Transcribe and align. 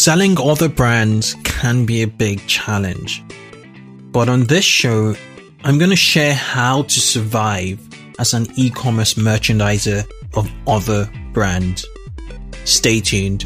Selling 0.00 0.40
other 0.40 0.70
brands 0.70 1.34
can 1.44 1.84
be 1.84 2.00
a 2.00 2.06
big 2.06 2.46
challenge. 2.46 3.22
But 4.12 4.30
on 4.30 4.44
this 4.44 4.64
show, 4.64 5.14
I'm 5.62 5.76
going 5.76 5.90
to 5.90 5.94
share 5.94 6.32
how 6.32 6.84
to 6.84 7.00
survive 7.00 7.78
as 8.18 8.32
an 8.32 8.46
e-commerce 8.56 9.12
merchandiser 9.18 10.10
of 10.32 10.50
other 10.66 11.12
brands. 11.34 11.84
Stay 12.64 13.00
tuned. 13.00 13.44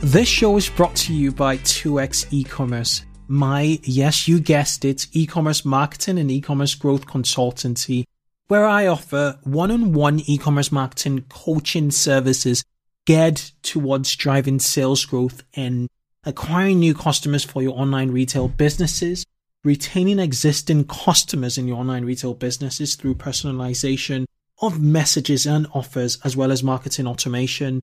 This 0.00 0.28
show 0.28 0.56
is 0.56 0.68
brought 0.68 0.94
to 0.94 1.12
you 1.12 1.32
by 1.32 1.56
2x 1.56 2.28
e-commerce. 2.30 3.04
My, 3.26 3.80
yes, 3.82 4.28
you 4.28 4.38
guessed 4.38 4.84
it, 4.84 5.08
e-commerce 5.10 5.64
marketing 5.64 6.20
and 6.20 6.30
e-commerce 6.30 6.76
growth 6.76 7.04
consultancy, 7.04 8.04
where 8.48 8.66
I 8.66 8.86
offer 8.86 9.38
one-on-one 9.44 10.20
e-commerce 10.20 10.70
marketing 10.70 11.24
coaching 11.28 11.90
services 11.90 12.64
geared 13.06 13.36
towards 13.62 14.14
driving 14.16 14.58
sales 14.58 15.04
growth 15.04 15.42
and 15.54 15.88
acquiring 16.24 16.78
new 16.78 16.94
customers 16.94 17.44
for 17.44 17.62
your 17.62 17.78
online 17.78 18.10
retail 18.10 18.48
businesses, 18.48 19.24
retaining 19.62 20.18
existing 20.18 20.84
customers 20.84 21.56
in 21.58 21.68
your 21.68 21.78
online 21.78 22.04
retail 22.04 22.34
businesses 22.34 22.94
through 22.96 23.14
personalization 23.14 24.24
of 24.60 24.80
messages 24.80 25.46
and 25.46 25.66
offers, 25.74 26.18
as 26.24 26.36
well 26.36 26.52
as 26.52 26.62
marketing 26.62 27.06
automation, 27.06 27.82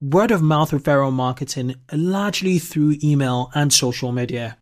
word 0.00 0.30
of 0.30 0.42
mouth 0.42 0.70
referral 0.70 1.12
marketing, 1.12 1.74
largely 1.92 2.58
through 2.58 2.96
email 3.02 3.50
and 3.54 3.72
social 3.72 4.12
media. 4.12 4.56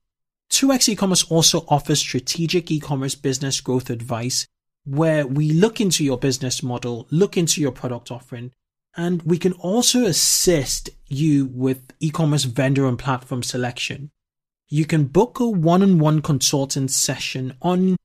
2x 0.51 0.89
e-commerce 0.89 1.25
also 1.25 1.65
offers 1.69 1.99
strategic 1.99 2.71
e-commerce 2.71 3.15
business 3.15 3.61
growth 3.61 3.91
advice 3.91 4.47
where 4.85 5.27
we 5.27 5.51
look 5.51 5.81
into 5.81 6.05
your 6.05 6.19
business 6.19 6.63
model, 6.63 7.07
look 7.11 7.37
into 7.37 7.61
your 7.61 7.73
product 7.73 8.11
offering, 8.11 8.53
and 8.97 9.23
we 9.23 9.39
can 9.39 9.53
also 9.55 10.05
assist 10.05 10.91
you 11.09 11.47
with 11.47 11.93
e-commerce 12.01 12.45
vendor 12.45 12.87
and 12.87 12.99
platform 12.99 13.43
selection. 13.43 14.11
You 14.69 14.85
can 14.87 15.05
book 15.05 15.41
a 15.41 15.49
one-on-one 15.49 16.23
consultant 16.23 16.91
session 16.91 17.57
on 17.61 17.97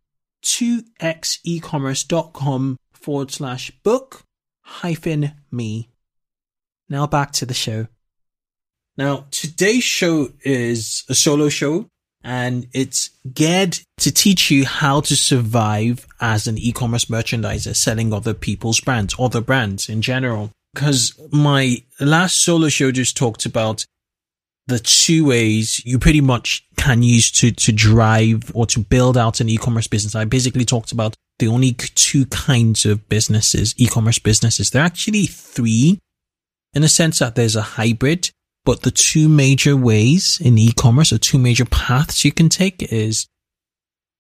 2xecommerce.com 0.44 2.78
forward 2.92 3.32
slash 3.32 3.72
book 3.84 4.24
hyphen 4.62 5.32
me. 5.52 5.90
Now 6.88 7.08
back 7.08 7.32
to 7.34 7.46
the 7.46 7.54
show. 7.54 7.88
Now, 8.98 9.28
today's 9.32 9.84
show 9.84 10.30
is 10.44 11.04
a 11.08 11.16
solo 11.16 11.50
show 11.50 11.88
and 12.24 12.68
it's 12.74 13.10
geared 13.34 13.80
to 13.98 14.12
teach 14.12 14.52
you 14.52 14.66
how 14.66 15.02
to 15.02 15.16
survive 15.16 16.06
as 16.20 16.48
an 16.48 16.58
e-commerce 16.58 17.06
merchandiser 17.06 17.76
selling 17.76 18.14
other 18.14 18.34
people's 18.34 18.80
brands, 18.80 19.16
other 19.18 19.42
brands 19.42 19.90
in 19.90 20.02
general. 20.02 20.52
Because 20.74 21.20
my 21.32 21.84
last 22.00 22.44
solo 22.44 22.70
show 22.70 22.92
just 22.92 23.18
talked 23.18 23.46
about 23.46 23.86
the 24.68 24.80
two 24.80 25.26
ways 25.26 25.84
you 25.84 25.98
pretty 25.98 26.22
much 26.22 26.64
can 26.78 27.02
use 27.02 27.32
to, 27.32 27.52
to 27.52 27.72
drive 27.72 28.52
or 28.54 28.66
to 28.68 28.80
build 28.80 29.18
out 29.18 29.40
an 29.40 29.50
e-commerce 29.50 29.88
business. 29.88 30.16
I 30.16 30.26
basically 30.26 30.66
talked 30.66 30.92
about 30.92 31.16
the 31.40 31.48
only 31.48 31.74
two 31.74 32.26
kinds 32.28 32.86
of 32.86 33.10
businesses, 33.10 33.74
e-commerce 33.78 34.20
businesses. 34.20 34.70
There 34.70 34.82
are 34.82 34.86
actually 34.86 35.26
three 35.26 36.00
in 36.74 36.84
the 36.84 36.90
sense 36.90 37.20
that 37.20 37.36
there's 37.36 37.56
a 37.56 37.62
hybrid, 37.62 38.30
but 38.70 38.84
the 38.84 38.92
two 38.92 39.28
major 39.28 39.76
ways 39.76 40.40
in 40.40 40.60
e-commerce 40.60 41.12
or 41.12 41.18
two 41.18 41.40
major 41.40 41.66
paths 41.66 42.24
you 42.24 42.32
can 42.32 42.50
take 42.50 42.84
is 42.94 43.26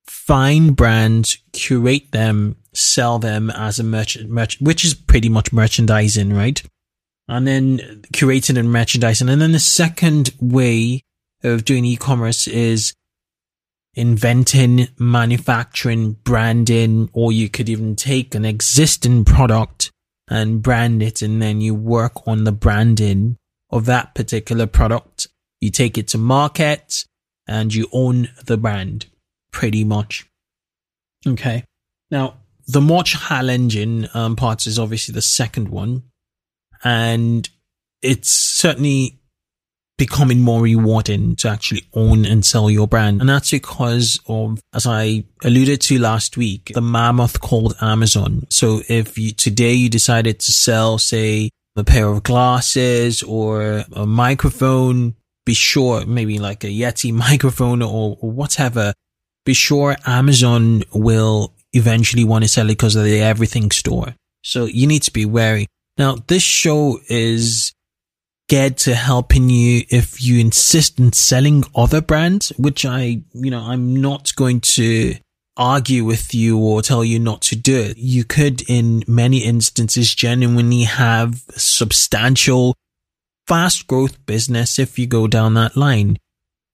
find 0.08 0.76
brands, 0.76 1.38
curate 1.54 2.12
them, 2.12 2.56
sell 2.74 3.20
them 3.20 3.52
as 3.52 3.78
a 3.78 3.84
merchant, 3.84 4.28
merch, 4.28 4.60
which 4.60 4.84
is 4.84 4.96
pretty 4.96 5.30
much 5.30 5.54
merchandising, 5.54 6.34
right? 6.34 6.64
And 7.28 7.46
then 7.46 8.02
curating 8.12 8.58
and 8.58 8.72
merchandising. 8.72 9.30
And 9.30 9.40
then 9.40 9.52
the 9.52 9.60
second 9.60 10.32
way 10.42 11.04
of 11.44 11.64
doing 11.64 11.86
e-commerce 11.86 12.48
is 12.48 12.96
inventing, 13.94 14.88
manufacturing, 14.98 16.14
branding, 16.24 17.12
or 17.14 17.32
you 17.32 17.50
could 17.50 17.70
even 17.70 17.96
take 17.96 18.34
an 18.34 18.46
existing 18.46 19.26
product 19.26 19.92
and 20.28 20.64
brand 20.64 21.04
it 21.04 21.22
and 21.22 21.40
then 21.40 21.62
you 21.62 21.76
work 21.76 22.28
on 22.28 22.46
the 22.46 22.52
branding 22.52 23.38
of 23.70 23.86
that 23.86 24.16
particular 24.16 24.68
product. 24.68 25.28
You 25.62 25.72
take 25.72 25.98
it 25.98 26.08
to 26.10 26.18
market 26.18 27.06
and 27.48 27.74
you 27.74 27.88
own 27.92 28.30
the 28.46 28.58
brand 28.58 29.08
pretty 29.52 29.84
much. 29.84 30.26
Okay. 31.28 31.64
Now, 32.12 32.36
the 32.68 32.82
more 32.82 33.04
challenging 33.04 34.08
um, 34.14 34.36
parts 34.36 34.68
is 34.68 34.80
obviously 34.80 35.14
the 35.14 35.22
second 35.22 35.70
one. 35.70 36.04
And 36.84 37.50
it's 38.02 38.30
certainly 38.30 39.20
becoming 39.98 40.40
more 40.40 40.62
rewarding 40.62 41.36
to 41.36 41.50
actually 41.50 41.86
own 41.94 42.26
and 42.26 42.46
sell 42.46 42.70
your 42.70 42.88
brand. 42.88 43.20
And 43.20 43.30
that's 43.30 43.52
because 43.52 44.18
of, 44.28 44.62
as 44.74 44.88
I 44.88 45.26
alluded 45.44 45.82
to 45.82 46.00
last 46.00 46.38
week, 46.38 46.72
the 46.74 46.82
mammoth 46.82 47.42
called 47.42 47.76
Amazon. 47.82 48.48
So 48.50 48.82
if 48.88 49.18
you, 49.18 49.34
today 49.34 49.74
you 49.74 49.90
decided 49.90 50.40
to 50.40 50.52
sell, 50.54 50.98
say, 50.98 51.50
a 51.76 51.84
pair 51.84 52.08
of 52.08 52.24
glasses 52.24 53.24
or 53.24 53.86
a 53.94 54.06
microphone, 54.06 55.16
be 55.46 55.54
sure, 55.54 56.06
maybe 56.06 56.40
like 56.40 56.64
a 56.64 56.68
Yeti 56.68 57.14
microphone 57.30 57.82
or, 57.82 58.16
whatever, 58.16 58.94
be 59.46 59.54
sure 59.54 59.96
Amazon 60.06 60.84
will 60.94 61.54
eventually 61.74 62.24
want 62.24 62.44
to 62.44 62.50
sell 62.50 62.66
it 62.66 62.74
because 62.74 62.96
of 62.96 63.04
the 63.04 63.22
everything 63.22 63.72
store. 63.72 64.16
So 64.44 64.66
you 64.66 64.88
need 64.88 65.04
to 65.04 65.12
be 65.12 65.26
wary. 65.26 65.68
Now, 65.98 66.18
this 66.28 66.44
show 66.44 67.00
is 67.10 67.74
geared 68.48 68.78
to 68.78 68.96
helping 68.96 69.50
you 69.50 69.84
if 69.90 70.24
you 70.24 70.40
insist 70.40 71.00
on 71.00 71.14
selling 71.14 71.64
other 71.76 72.02
brands, 72.02 72.50
which 72.58 72.86
I, 72.86 73.22
you 73.34 73.52
know, 73.52 73.62
I'm 73.62 73.96
not 73.96 74.36
going 74.36 74.62
to 74.62 75.16
argue 75.60 76.06
with 76.06 76.34
you 76.34 76.58
or 76.58 76.82
tell 76.82 77.04
you 77.04 77.20
not 77.20 77.42
to 77.42 77.56
do 77.56 77.76
it. 77.76 77.98
You 77.98 78.24
could, 78.24 78.68
in 78.70 79.04
many 79.08 79.40
instances, 79.40 80.16
genuinely 80.16 80.84
have 80.84 81.44
substantial, 81.52 82.76
fast 83.46 83.86
growth 83.86 84.26
business 84.26 84.80
if 84.80 84.98
you 84.98 85.06
go 85.06 85.28
down 85.28 85.56
that 85.56 85.76
line. 85.76 86.18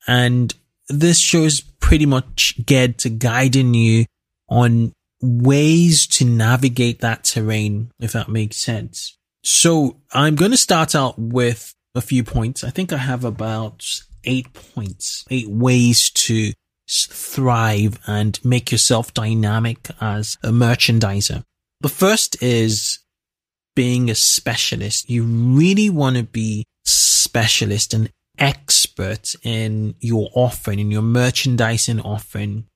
And 0.07 0.53
this 0.87 1.19
show 1.19 1.41
is 1.41 1.61
pretty 1.61 2.05
much 2.05 2.63
geared 2.63 2.99
to 2.99 3.09
guiding 3.09 3.73
you 3.73 4.05
on 4.47 4.93
ways 5.19 6.05
to 6.05 6.25
navigate 6.25 6.99
that 6.99 7.23
terrain, 7.23 7.91
if 7.99 8.11
that 8.11 8.29
makes 8.29 8.57
sense. 8.57 9.17
So 9.43 9.97
I'm 10.13 10.35
going 10.35 10.51
to 10.51 10.57
start 10.57 10.93
out 10.93 11.17
with 11.17 11.73
a 11.95 12.01
few 12.01 12.23
points. 12.23 12.63
I 12.63 12.69
think 12.69 12.93
I 12.93 12.97
have 12.97 13.23
about 13.23 13.83
eight 14.23 14.53
points, 14.53 15.25
eight 15.31 15.49
ways 15.49 16.11
to 16.11 16.51
thrive 17.35 17.99
and 18.07 18.39
make 18.45 18.71
yourself 18.71 19.13
dynamic 19.13 19.89
as 19.99 20.37
a 20.41 20.51
merchandiser. 20.51 21.43
The 21.81 21.89
first 21.89 22.41
is 22.41 22.99
being 23.75 24.09
a 24.09 24.15
specialist. 24.15 25.09
You 25.09 25.23
really 25.23 25.89
want 25.89 26.15
to 26.15 26.23
be 26.23 26.63
specialist 26.85 27.93
and 27.93 28.09
expert 28.39 29.35
in 29.43 29.95
your 29.99 30.29
offering, 30.33 30.79
in 30.79 30.91
your 30.91 31.01
merchandising 31.01 31.99
offering. 31.99 32.67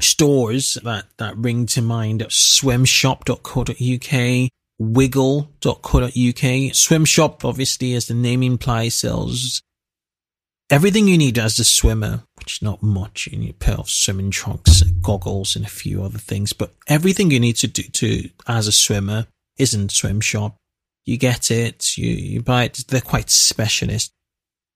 Stores 0.00 0.78
that, 0.82 1.04
that 1.18 1.36
ring 1.36 1.66
to 1.66 1.82
mind, 1.82 2.22
swimshop.co.uk, 2.22 4.50
wiggle.co.uk. 4.78 6.10
Swimshop, 6.10 7.44
obviously, 7.44 7.94
as 7.94 8.06
the 8.06 8.14
name 8.14 8.42
implies, 8.42 8.94
sells 8.94 9.62
everything 10.70 11.08
you 11.08 11.18
need 11.18 11.38
as 11.38 11.58
a 11.58 11.64
swimmer, 11.64 12.24
which 12.36 12.58
is 12.58 12.62
not 12.62 12.82
much. 12.82 13.28
You 13.30 13.38
need 13.38 13.50
a 13.50 13.54
pair 13.54 13.76
of 13.76 13.90
swimming 13.90 14.30
trunks, 14.30 14.82
goggles, 15.02 15.56
and 15.56 15.64
a 15.64 15.68
few 15.68 16.02
other 16.02 16.18
things. 16.18 16.52
But 16.52 16.74
everything 16.88 17.30
you 17.30 17.40
need 17.40 17.56
to 17.56 17.66
do 17.66 17.82
to 17.82 18.30
as 18.46 18.66
a 18.66 18.72
swimmer 18.72 19.26
is 19.56 19.74
in 19.74 19.88
Swim 19.88 20.20
Shop. 20.20 20.56
You 21.04 21.18
get 21.18 21.50
it, 21.50 21.96
you, 21.98 22.10
you 22.10 22.42
buy 22.42 22.64
it. 22.64 22.84
They're 22.88 23.00
quite 23.00 23.30
specialist. 23.30 24.12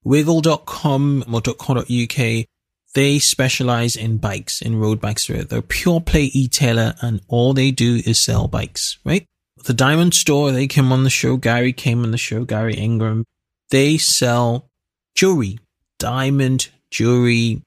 Wiggle.com 0.04 1.24
or 1.32 1.40
.co.uk. 1.40 2.46
They 2.94 3.18
specialize 3.18 3.96
in 3.96 4.18
bikes, 4.18 4.62
in 4.62 4.76
road 4.76 5.00
bikes. 5.00 5.26
They're 5.26 5.58
a 5.58 5.62
pure 5.62 6.00
play 6.00 6.24
e-tailer 6.24 6.94
and 7.00 7.20
all 7.28 7.52
they 7.52 7.70
do 7.70 8.00
is 8.04 8.18
sell 8.18 8.48
bikes, 8.48 8.98
right? 9.04 9.26
the 9.64 9.74
Diamond 9.74 10.14
Store, 10.14 10.50
they 10.50 10.66
came 10.66 10.92
on 10.92 11.04
the 11.04 11.10
show. 11.10 11.36
Gary 11.36 11.72
came 11.72 12.02
on 12.02 12.10
the 12.10 12.18
show, 12.18 12.44
Gary 12.44 12.74
Ingram. 12.74 13.24
They 13.70 13.98
sell 13.98 14.70
jewelry, 15.14 15.58
diamond 15.98 16.68
jewelry, 16.90 17.62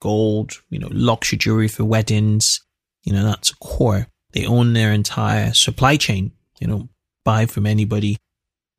gold, 0.00 0.52
you 0.70 0.78
know, 0.78 0.88
luxury 0.90 1.38
jewelry 1.38 1.68
for 1.68 1.84
weddings. 1.84 2.60
You 3.04 3.12
know, 3.12 3.24
that's 3.24 3.50
a 3.50 3.56
core. 3.56 4.08
They 4.32 4.46
own 4.46 4.72
their 4.72 4.92
entire 4.92 5.52
supply 5.54 5.96
chain, 5.96 6.32
you 6.60 6.66
know, 6.66 6.88
buy 7.24 7.46
from 7.46 7.66
anybody. 7.66 8.18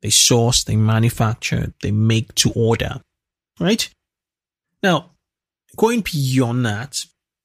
They 0.02 0.10
source, 0.10 0.62
they 0.62 0.76
manufacture, 0.76 1.72
they 1.82 1.90
make 1.90 2.34
to 2.36 2.52
order, 2.52 3.00
right? 3.58 3.88
Now, 4.82 5.10
going 5.76 6.02
beyond 6.02 6.64
that, 6.66 7.04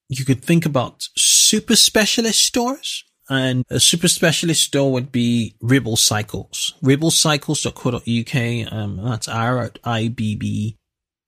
you 0.10 0.24
could 0.24 0.44
think 0.44 0.66
about 0.66 1.08
super 1.16 1.76
specialist 1.76 2.44
stores 2.44 3.06
And 3.30 3.64
a 3.70 3.80
super 3.80 4.08
specialist 4.08 4.64
store 4.64 4.92
would 4.92 5.12
be 5.12 5.56
Ribble 5.62 5.96
Cycles. 5.96 6.74
Ribblecycles.co.uk. 6.84 8.74
Um, 8.74 9.02
that's 9.04 9.28
R 9.28 9.72
I 9.84 10.08
B 10.10 10.36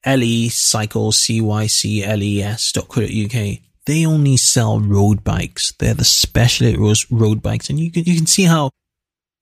B 0.06 0.12
L 0.12 0.24
E 0.24 0.50
cycles, 0.50 1.18
C 1.18 1.42
Y 1.42 1.68
C 1.68 2.04
L 2.04 2.22
E 2.24 2.42
S.co.uk. 2.42 3.60
They 3.86 4.06
only 4.06 4.38
sell 4.38 4.80
road 4.80 5.24
bikes. 5.24 5.72
They're 5.74 5.94
the 5.94 6.06
specialist 6.06 7.08
road 7.12 7.42
bikes. 7.42 7.70
And 7.70 7.80
you 7.80 7.92
can, 7.92 8.04
you 8.04 8.16
can 8.16 8.26
see 8.26 8.44
how 8.44 8.72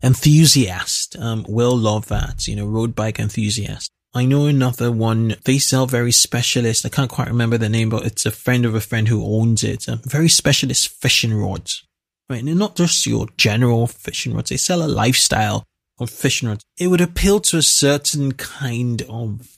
enthusiast, 0.02 1.16
um, 1.18 1.46
will 1.48 1.78
love 1.78 2.08
that, 2.08 2.48
you 2.48 2.56
know, 2.56 2.66
road 2.66 2.94
bike 2.96 3.20
enthusiast. 3.20 3.90
I 4.14 4.26
know 4.26 4.46
another 4.46 4.92
one. 4.92 5.36
They 5.46 5.58
sell 5.58 5.88
very 5.88 6.12
specialist. 6.12 6.86
I 6.86 6.90
can't 6.90 7.10
quite 7.10 7.30
remember 7.30 7.58
the 7.58 7.70
name, 7.70 7.90
but 7.90 8.06
it's 8.06 8.26
a 8.26 8.32
friend 8.32 8.66
of 8.66 8.76
a 8.76 8.82
friend 8.82 9.08
who 9.08 9.26
owns 9.26 9.64
it. 9.64 9.88
A 9.88 9.96
very 9.96 10.30
specialist 10.30 10.90
fishing 10.90 11.34
rods, 11.34 11.84
right? 12.30 12.44
And 12.44 12.60
not 12.60 12.76
just 12.76 13.08
your 13.08 13.28
general 13.38 13.88
fishing 13.88 14.36
rods. 14.36 14.50
They 14.52 14.58
sell 14.58 14.84
a 14.84 14.88
lifestyle 14.88 15.64
of 16.00 16.12
fishing 16.12 16.50
rods. 16.50 16.64
It 16.78 16.88
would 16.88 17.02
appeal 17.02 17.40
to 17.42 17.58
a 17.58 17.64
certain 17.64 18.34
kind 18.34 19.02
of, 19.10 19.58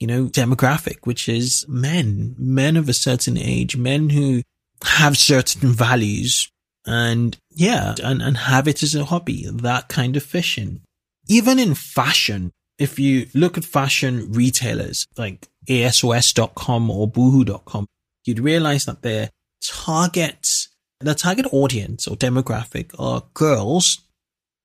you 0.00 0.06
know, 0.06 0.26
demographic, 0.26 0.98
which 1.04 1.28
is 1.28 1.64
men, 1.68 2.34
men 2.38 2.76
of 2.76 2.88
a 2.88 2.94
certain 2.94 3.36
age, 3.36 3.76
men 3.76 4.10
who 4.10 4.42
have 4.82 5.16
certain 5.16 5.72
values 5.72 6.50
and 6.86 7.36
yeah, 7.50 7.94
and, 8.02 8.22
and 8.22 8.36
have 8.36 8.66
it 8.66 8.82
as 8.82 8.94
a 8.94 9.04
hobby, 9.04 9.46
that 9.52 9.88
kind 9.88 10.16
of 10.16 10.22
fishing. 10.22 10.80
Even 11.28 11.58
in 11.58 11.74
fashion, 11.74 12.52
if 12.78 12.98
you 12.98 13.26
look 13.34 13.58
at 13.58 13.64
fashion 13.64 14.32
retailers 14.32 15.06
like 15.16 15.48
ASOS.com 15.68 16.90
or 16.90 17.08
Boohoo.com, 17.08 17.86
you'd 18.24 18.38
realize 18.38 18.84
that 18.86 19.02
their 19.02 19.30
target, 19.62 20.48
their 21.00 21.14
target 21.14 21.46
audience 21.52 22.06
or 22.06 22.16
demographic 22.16 22.94
are 22.98 23.24
girls 23.34 24.00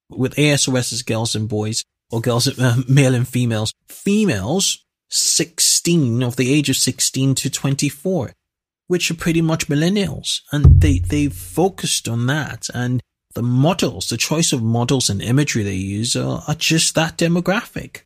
with 0.09 0.35
ASOS 0.35 0.93
as 0.93 1.01
girls 1.01 1.35
and 1.35 1.49
boys 1.49 1.83
or 2.11 2.21
girls, 2.21 2.47
uh, 2.59 2.77
male 2.87 3.15
and 3.15 3.27
females. 3.27 3.73
Females, 3.87 4.85
16 5.13 6.23
of 6.23 6.35
the 6.35 6.51
age 6.53 6.69
of 6.69 6.75
16 6.75 7.35
to 7.35 7.49
24, 7.49 8.33
which 8.87 9.11
are 9.11 9.15
pretty 9.15 9.41
much 9.41 9.67
millennials. 9.67 10.41
And 10.51 10.81
they, 10.81 10.99
they 10.99 11.29
focused 11.29 12.07
on 12.07 12.25
that. 12.27 12.67
And 12.73 13.01
the 13.35 13.43
models, 13.43 14.09
the 14.09 14.17
choice 14.17 14.51
of 14.51 14.63
models 14.63 15.09
and 15.09 15.21
imagery 15.21 15.63
they 15.63 15.73
use 15.75 16.15
are, 16.15 16.43
are 16.47 16.55
just 16.55 16.95
that 16.95 17.17
demographic. 17.17 18.01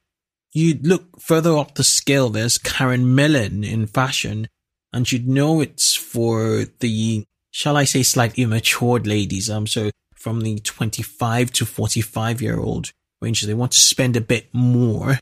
You 0.54 0.80
look 0.82 1.20
further 1.20 1.58
up 1.58 1.76
the 1.76 1.84
scale, 1.84 2.30
there's 2.30 2.58
Karen 2.58 3.14
Millen 3.14 3.64
in 3.64 3.88
fashion, 3.88 4.48
and 4.92 5.10
you'd 5.12 5.28
know 5.28 5.62
it's 5.62 5.96
for 5.96 6.66
the, 6.80 7.26
shall 7.52 7.78
I 7.78 7.84
say, 7.84 8.04
slightly 8.04 8.46
matured 8.46 9.06
ladies. 9.06 9.50
Um, 9.50 9.68
so 9.68 9.92
from 10.16 10.42
the 10.42 10.60
25 10.60 11.52
to 11.54 11.66
45 11.66 12.42
year 12.42 12.60
old 12.60 12.92
range, 13.22 13.42
they 13.42 13.54
want 13.54 13.74
to 13.74 13.80
spend 13.80 14.16
a 14.16 14.22
bit 14.22 14.48
more. 14.54 15.20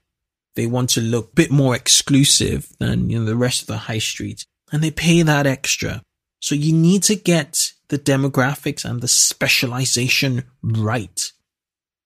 They 0.55 0.67
want 0.67 0.89
to 0.91 1.01
look 1.01 1.31
a 1.31 1.35
bit 1.35 1.51
more 1.51 1.75
exclusive 1.75 2.69
than, 2.79 3.09
you 3.09 3.19
know, 3.19 3.25
the 3.25 3.35
rest 3.35 3.61
of 3.61 3.67
the 3.67 3.77
high 3.77 3.99
street, 3.99 4.45
and 4.71 4.83
they 4.83 4.91
pay 4.91 5.21
that 5.21 5.45
extra. 5.45 6.01
So 6.39 6.55
you 6.55 6.73
need 6.73 7.03
to 7.03 7.15
get 7.15 7.71
the 7.89 7.99
demographics 7.99 8.85
and 8.85 9.01
the 9.01 9.07
specialization 9.07 10.43
right. 10.61 11.31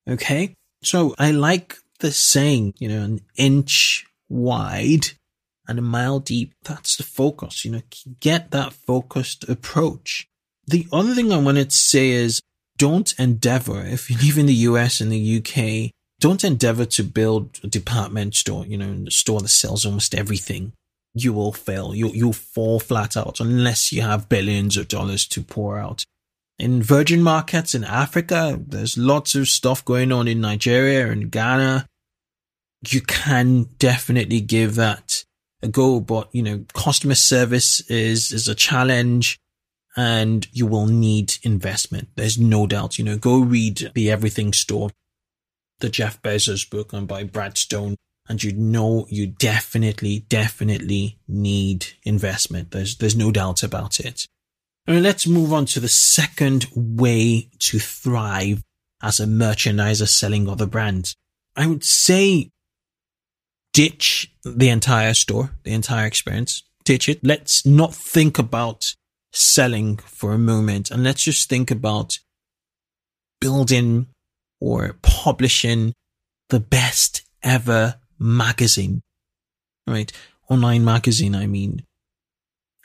Okay. 0.09 0.53
So 0.83 1.13
I 1.19 1.31
like 1.31 1.77
the 1.99 2.11
saying, 2.11 2.73
you 2.79 2.89
know, 2.89 3.03
an 3.03 3.21
inch 3.35 4.05
wide 4.29 5.11
and 5.67 5.77
a 5.77 5.83
mile 5.83 6.19
deep. 6.19 6.53
That's 6.63 6.95
the 6.95 7.03
focus, 7.03 7.63
you 7.63 7.71
know, 7.71 7.81
get 8.19 8.51
that 8.51 8.73
focused 8.73 9.47
approach. 9.47 10.27
The 10.65 10.87
other 10.91 11.13
thing 11.13 11.31
I 11.31 11.37
wanted 11.37 11.69
to 11.69 11.77
say 11.77 12.09
is 12.09 12.41
don't 12.77 13.13
endeavor, 13.19 13.85
if 13.85 14.09
you 14.09 14.17
live 14.17 14.37
in 14.37 14.45
the 14.45 14.53
US 14.53 15.01
and 15.01 15.11
the 15.11 15.37
UK, 15.37 15.91
don't 16.19 16.43
endeavor 16.43 16.85
to 16.85 17.03
build 17.03 17.59
a 17.63 17.67
department 17.67 18.35
store, 18.35 18.65
you 18.65 18.77
know, 18.77 19.05
a 19.07 19.11
store 19.11 19.41
that 19.41 19.49
sells 19.49 19.85
almost 19.85 20.13
everything. 20.13 20.73
You 21.13 21.33
will 21.33 21.53
fail. 21.53 21.95
You'll, 21.95 22.15
you'll 22.15 22.33
fall 22.33 22.79
flat 22.79 23.17
out 23.17 23.39
unless 23.39 23.91
you 23.91 24.01
have 24.01 24.29
billions 24.29 24.77
of 24.77 24.87
dollars 24.87 25.25
to 25.27 25.41
pour 25.41 25.79
out 25.79 26.05
in 26.59 26.83
virgin 26.83 27.23
markets 27.23 27.73
in 27.73 27.83
Africa. 27.83 28.59
There's 28.67 28.97
lots 28.97 29.33
of 29.33 29.47
stuff 29.47 29.83
going 29.83 30.11
on 30.11 30.27
in 30.27 30.41
Nigeria 30.41 31.09
and 31.09 31.31
Ghana. 31.31 31.87
You 32.87 33.01
can 33.01 33.63
definitely 33.79 34.41
give 34.41 34.75
that 34.75 35.23
a 35.61 35.67
go, 35.67 35.99
but 35.99 36.29
you 36.33 36.43
know, 36.43 36.65
customer 36.73 37.15
service 37.15 37.81
is, 37.89 38.31
is 38.31 38.47
a 38.47 38.55
challenge 38.55 39.39
and 39.95 40.47
you 40.51 40.65
will 40.65 40.85
need 40.85 41.33
investment. 41.43 42.09
There's 42.15 42.37
no 42.37 42.67
doubt, 42.67 42.97
you 42.97 43.05
know, 43.05 43.17
go 43.17 43.39
read 43.39 43.91
the 43.95 44.11
everything 44.11 44.53
store, 44.53 44.91
the 45.79 45.89
Jeff 45.89 46.21
Bezos 46.21 46.69
book 46.69 46.93
and 46.93 47.07
by 47.07 47.23
Brad 47.23 47.57
Stone. 47.57 47.95
And 48.27 48.43
you 48.43 48.53
know, 48.53 49.07
you 49.09 49.25
definitely, 49.25 50.25
definitely 50.29 51.17
need 51.27 51.87
investment. 52.03 52.71
There's, 52.71 52.97
there's 52.97 53.15
no 53.15 53.31
doubt 53.31 53.63
about 53.63 53.99
it. 53.99 54.25
And 54.85 55.01
let's 55.03 55.27
move 55.27 55.51
on 55.51 55.65
to 55.67 55.79
the 55.79 55.87
second 55.87 56.67
way 56.75 57.49
to 57.59 57.79
thrive 57.79 58.61
as 59.01 59.19
a 59.19 59.25
merchandiser 59.25 60.07
selling 60.07 60.47
other 60.47 60.65
brands. 60.65 61.15
I 61.55 61.67
would 61.67 61.83
say 61.83 62.49
ditch 63.73 64.31
the 64.43 64.69
entire 64.69 65.13
store, 65.13 65.51
the 65.63 65.73
entire 65.73 66.05
experience. 66.05 66.63
Ditch 66.83 67.09
it. 67.09 67.19
Let's 67.23 67.65
not 67.65 67.93
think 67.93 68.39
about 68.39 68.93
selling 69.31 69.97
for 69.97 70.33
a 70.33 70.39
moment 70.39 70.89
and 70.89 71.03
let's 71.03 71.23
just 71.23 71.49
think 71.49 71.69
about 71.69 72.17
building 73.39 74.07
or 74.59 74.97
publishing 75.01 75.93
the 76.49 76.59
best 76.59 77.23
ever 77.43 77.95
magazine, 78.17 79.01
right? 79.87 80.11
Online 80.49 80.83
magazine, 80.83 81.35
I 81.35 81.47
mean. 81.47 81.83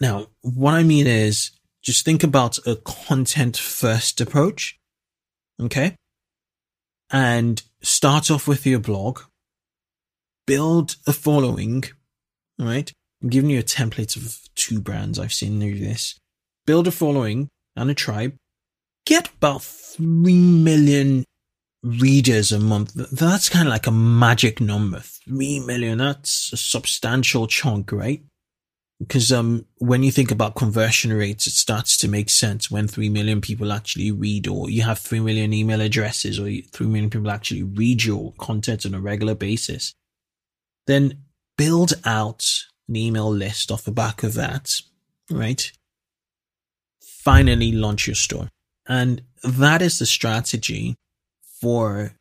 Now, 0.00 0.28
what 0.42 0.74
I 0.74 0.82
mean 0.82 1.06
is 1.06 1.50
just 1.82 2.04
think 2.04 2.22
about 2.22 2.58
a 2.66 2.76
content 2.76 3.56
first 3.56 4.20
approach. 4.20 4.78
Okay. 5.60 5.96
And 7.10 7.62
start 7.82 8.30
off 8.30 8.48
with 8.48 8.66
your 8.66 8.80
blog. 8.80 9.20
Build 10.46 10.96
a 11.06 11.12
following. 11.12 11.84
Right. 12.58 12.92
I'm 13.22 13.28
giving 13.28 13.50
you 13.50 13.60
a 13.60 13.64
template 13.64 14.16
of 14.16 14.38
two 14.54 14.80
brands 14.80 15.18
I've 15.18 15.32
seen 15.32 15.58
do 15.58 15.78
this. 15.78 16.18
Build 16.66 16.86
a 16.86 16.90
following 16.90 17.48
and 17.76 17.90
a 17.90 17.94
tribe. 17.94 18.34
Get 19.06 19.28
about 19.28 19.62
three 19.62 20.34
million 20.34 21.24
readers 21.84 22.50
a 22.50 22.58
month. 22.58 22.94
That's 22.94 23.48
kind 23.48 23.68
of 23.68 23.72
like 23.72 23.86
a 23.86 23.92
magic 23.92 24.60
number. 24.60 25.00
Three 25.00 25.60
million. 25.60 25.98
That's 25.98 26.52
a 26.52 26.56
substantial 26.56 27.46
chunk, 27.46 27.92
right? 27.92 28.22
because 28.98 29.32
um, 29.32 29.66
when 29.78 30.02
you 30.02 30.10
think 30.10 30.30
about 30.30 30.54
conversion 30.54 31.12
rates, 31.12 31.46
it 31.46 31.52
starts 31.52 31.96
to 31.98 32.08
make 32.08 32.30
sense 32.30 32.70
when 32.70 32.88
3 32.88 33.08
million 33.08 33.40
people 33.40 33.72
actually 33.72 34.10
read 34.10 34.46
or 34.46 34.70
you 34.70 34.82
have 34.82 34.98
3 34.98 35.20
million 35.20 35.52
email 35.52 35.80
addresses 35.80 36.38
or 36.38 36.48
3 36.48 36.86
million 36.86 37.10
people 37.10 37.30
actually 37.30 37.62
read 37.62 38.04
your 38.04 38.32
content 38.38 38.86
on 38.86 38.94
a 38.94 39.00
regular 39.00 39.34
basis. 39.34 39.94
Then 40.86 41.24
build 41.56 41.94
out 42.04 42.46
an 42.88 42.96
email 42.96 43.30
list 43.30 43.70
off 43.70 43.84
the 43.84 43.92
back 43.92 44.22
of 44.22 44.34
that, 44.34 44.70
right? 45.30 45.72
Finally 47.02 47.72
launch 47.72 48.06
your 48.06 48.16
store. 48.16 48.48
And 48.86 49.22
that 49.42 49.82
is 49.82 49.98
the 49.98 50.06
strategy 50.06 50.94
for 51.64 52.12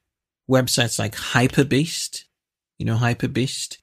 websites 0.50 0.98
like 0.98 1.16
Hypebeast, 1.16 2.24
you 2.80 2.86
know, 2.86 2.96
Hypebeast 2.96 3.80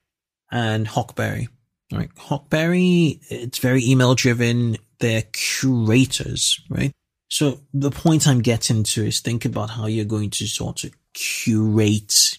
and 0.51 0.87
Huckberry 0.87 1.49
Right. 1.91 2.09
Huckberry, 2.15 3.19
it's 3.29 3.57
very 3.57 3.83
email 3.83 4.15
driven. 4.15 4.77
They're 4.99 5.23
curators, 5.33 6.61
right? 6.69 6.91
So 7.29 7.61
the 7.73 7.91
point 7.91 8.27
I'm 8.27 8.41
getting 8.41 8.83
to 8.83 9.05
is 9.05 9.19
think 9.19 9.45
about 9.45 9.71
how 9.71 9.87
you're 9.87 10.05
going 10.05 10.29
to 10.31 10.47
sort 10.47 10.83
of 10.83 10.91
curate, 11.13 12.37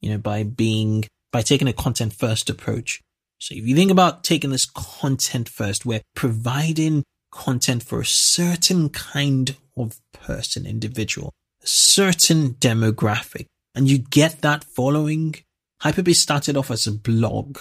you 0.00 0.10
know, 0.10 0.18
by 0.18 0.44
being, 0.44 1.04
by 1.32 1.42
taking 1.42 1.68
a 1.68 1.72
content 1.72 2.12
first 2.12 2.48
approach. 2.50 3.00
So 3.38 3.54
if 3.54 3.66
you 3.66 3.74
think 3.74 3.90
about 3.90 4.22
taking 4.22 4.50
this 4.50 4.66
content 4.66 5.48
first, 5.48 5.84
we're 5.84 6.02
providing 6.14 7.02
content 7.32 7.82
for 7.82 8.00
a 8.00 8.06
certain 8.06 8.90
kind 8.90 9.56
of 9.76 10.00
person, 10.12 10.66
individual, 10.66 11.32
certain 11.64 12.54
demographic, 12.54 13.46
and 13.74 13.88
you 13.88 13.98
get 13.98 14.42
that 14.42 14.64
following. 14.64 15.34
Hypebeast 15.82 16.16
started 16.16 16.56
off 16.56 16.70
as 16.70 16.86
a 16.86 16.92
blog 16.92 17.58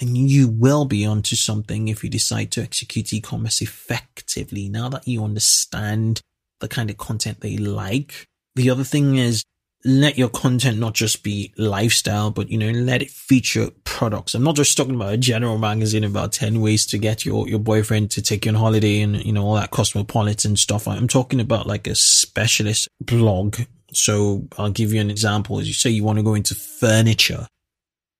and 0.00 0.16
you 0.16 0.48
will 0.48 0.84
be 0.84 1.04
onto 1.04 1.34
something 1.34 1.88
if 1.88 2.04
you 2.04 2.10
decide 2.10 2.50
to 2.52 2.62
execute 2.62 3.12
e-commerce 3.12 3.60
effectively. 3.60 4.68
Now 4.68 4.88
that 4.88 5.08
you 5.08 5.24
understand 5.24 6.20
the 6.60 6.68
kind 6.68 6.90
of 6.90 6.98
content 6.98 7.40
they 7.40 7.56
like. 7.56 8.26
The 8.54 8.70
other 8.70 8.84
thing 8.84 9.16
is 9.16 9.42
let 9.84 10.18
your 10.18 10.28
content 10.28 10.78
not 10.78 10.94
just 10.94 11.22
be 11.22 11.52
lifestyle, 11.56 12.30
but 12.30 12.50
you 12.50 12.58
know, 12.58 12.70
let 12.70 13.02
it 13.02 13.10
feature 13.10 13.70
products. 13.84 14.34
I'm 14.34 14.42
not 14.42 14.56
just 14.56 14.76
talking 14.76 14.94
about 14.94 15.14
a 15.14 15.16
general 15.16 15.58
magazine 15.58 16.04
about 16.04 16.32
10 16.32 16.60
ways 16.60 16.84
to 16.86 16.98
get 16.98 17.24
your, 17.24 17.48
your 17.48 17.60
boyfriend 17.60 18.10
to 18.12 18.22
take 18.22 18.44
you 18.44 18.50
on 18.50 18.56
holiday 18.56 19.00
and, 19.00 19.24
you 19.24 19.32
know, 19.32 19.44
all 19.44 19.54
that 19.54 19.70
cosmopolitan 19.70 20.56
stuff. 20.56 20.88
I'm 20.88 21.08
talking 21.08 21.40
about 21.40 21.66
like 21.66 21.86
a 21.86 21.94
specialist 21.94 22.88
blog. 23.00 23.58
So 23.92 24.48
I'll 24.58 24.70
give 24.70 24.92
you 24.92 25.00
an 25.00 25.10
example. 25.10 25.60
As 25.60 25.68
you 25.68 25.74
say, 25.74 25.90
you 25.90 26.04
want 26.04 26.18
to 26.18 26.24
go 26.24 26.34
into 26.34 26.54
furniture 26.54 27.46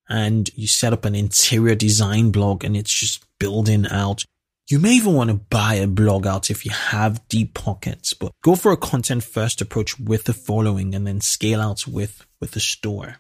and 0.09 0.49
you 0.55 0.67
set 0.67 0.93
up 0.93 1.05
an 1.05 1.15
interior 1.15 1.75
design 1.75 2.31
blog 2.31 2.65
and 2.65 2.77
it's 2.77 2.93
just 2.93 3.25
building 3.39 3.87
out. 3.91 4.25
You 4.69 4.79
may 4.79 4.93
even 4.93 5.15
want 5.15 5.31
to 5.31 5.35
buy 5.35 5.75
a 5.75 5.87
blog 5.87 6.27
out 6.27 6.51
if 6.51 6.67
you 6.67 6.73
have 6.73 7.27
deep 7.29 7.55
pockets, 7.55 8.13
but 8.13 8.33
go 8.45 8.55
for 8.55 8.71
a 8.71 8.77
content 8.77 9.25
first 9.25 9.63
approach 9.63 9.99
with 9.99 10.25
the 10.25 10.35
following 10.35 10.95
and 10.95 11.07
then 11.07 11.23
scale 11.23 11.61
out 11.61 11.87
with, 11.87 12.27
with 12.39 12.51
the 12.51 12.61
store. 12.61 13.17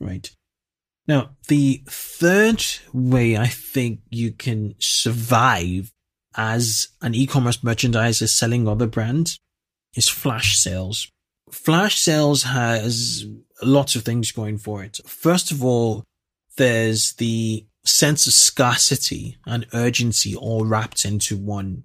Right. 0.00 0.30
Now, 1.08 1.30
the 1.48 1.82
third 1.88 2.64
way 2.92 3.36
I 3.36 3.48
think 3.48 4.00
you 4.10 4.30
can 4.30 4.76
survive 4.78 5.92
as 6.36 6.88
an 7.02 7.16
e-commerce 7.16 7.58
merchandiser 7.58 8.28
selling 8.28 8.68
other 8.68 8.86
brands 8.86 9.38
is 9.94 10.08
flash 10.08 10.56
sales. 10.56 11.10
Flash 11.50 11.98
sales 11.98 12.44
has 12.44 13.26
lots 13.60 13.96
of 13.96 14.02
things 14.02 14.30
going 14.30 14.58
for 14.58 14.84
it. 14.84 15.00
First 15.04 15.50
of 15.50 15.64
all, 15.64 16.04
there's 16.56 17.14
the 17.14 17.66
sense 17.84 18.26
of 18.26 18.32
scarcity 18.32 19.36
and 19.46 19.66
urgency 19.72 20.34
all 20.34 20.64
wrapped 20.64 21.04
into 21.04 21.36
one. 21.36 21.84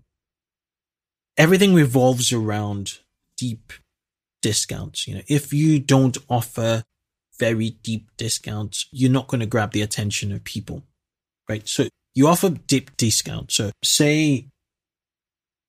Everything 1.38 1.74
revolves 1.74 2.32
around 2.34 3.00
deep 3.38 3.74
discounts. 4.42 5.08
You 5.08 5.16
know, 5.16 5.22
if 5.28 5.54
you 5.54 5.80
don't 5.80 6.18
offer 6.30 6.84
very 7.40 7.72
deep 7.72 8.10
discounts, 8.18 8.88
you're 8.92 9.12
not 9.12 9.28
going 9.28 9.40
to 9.40 9.46
grab 9.46 9.72
the 9.72 9.82
attention 9.82 10.32
of 10.32 10.44
people, 10.44 10.84
right? 11.48 11.68
So 11.68 11.88
you 12.14 12.28
offer 12.28 12.50
deep 12.50 12.98
discounts. 12.98 13.56
So 13.56 13.72
say 13.84 14.48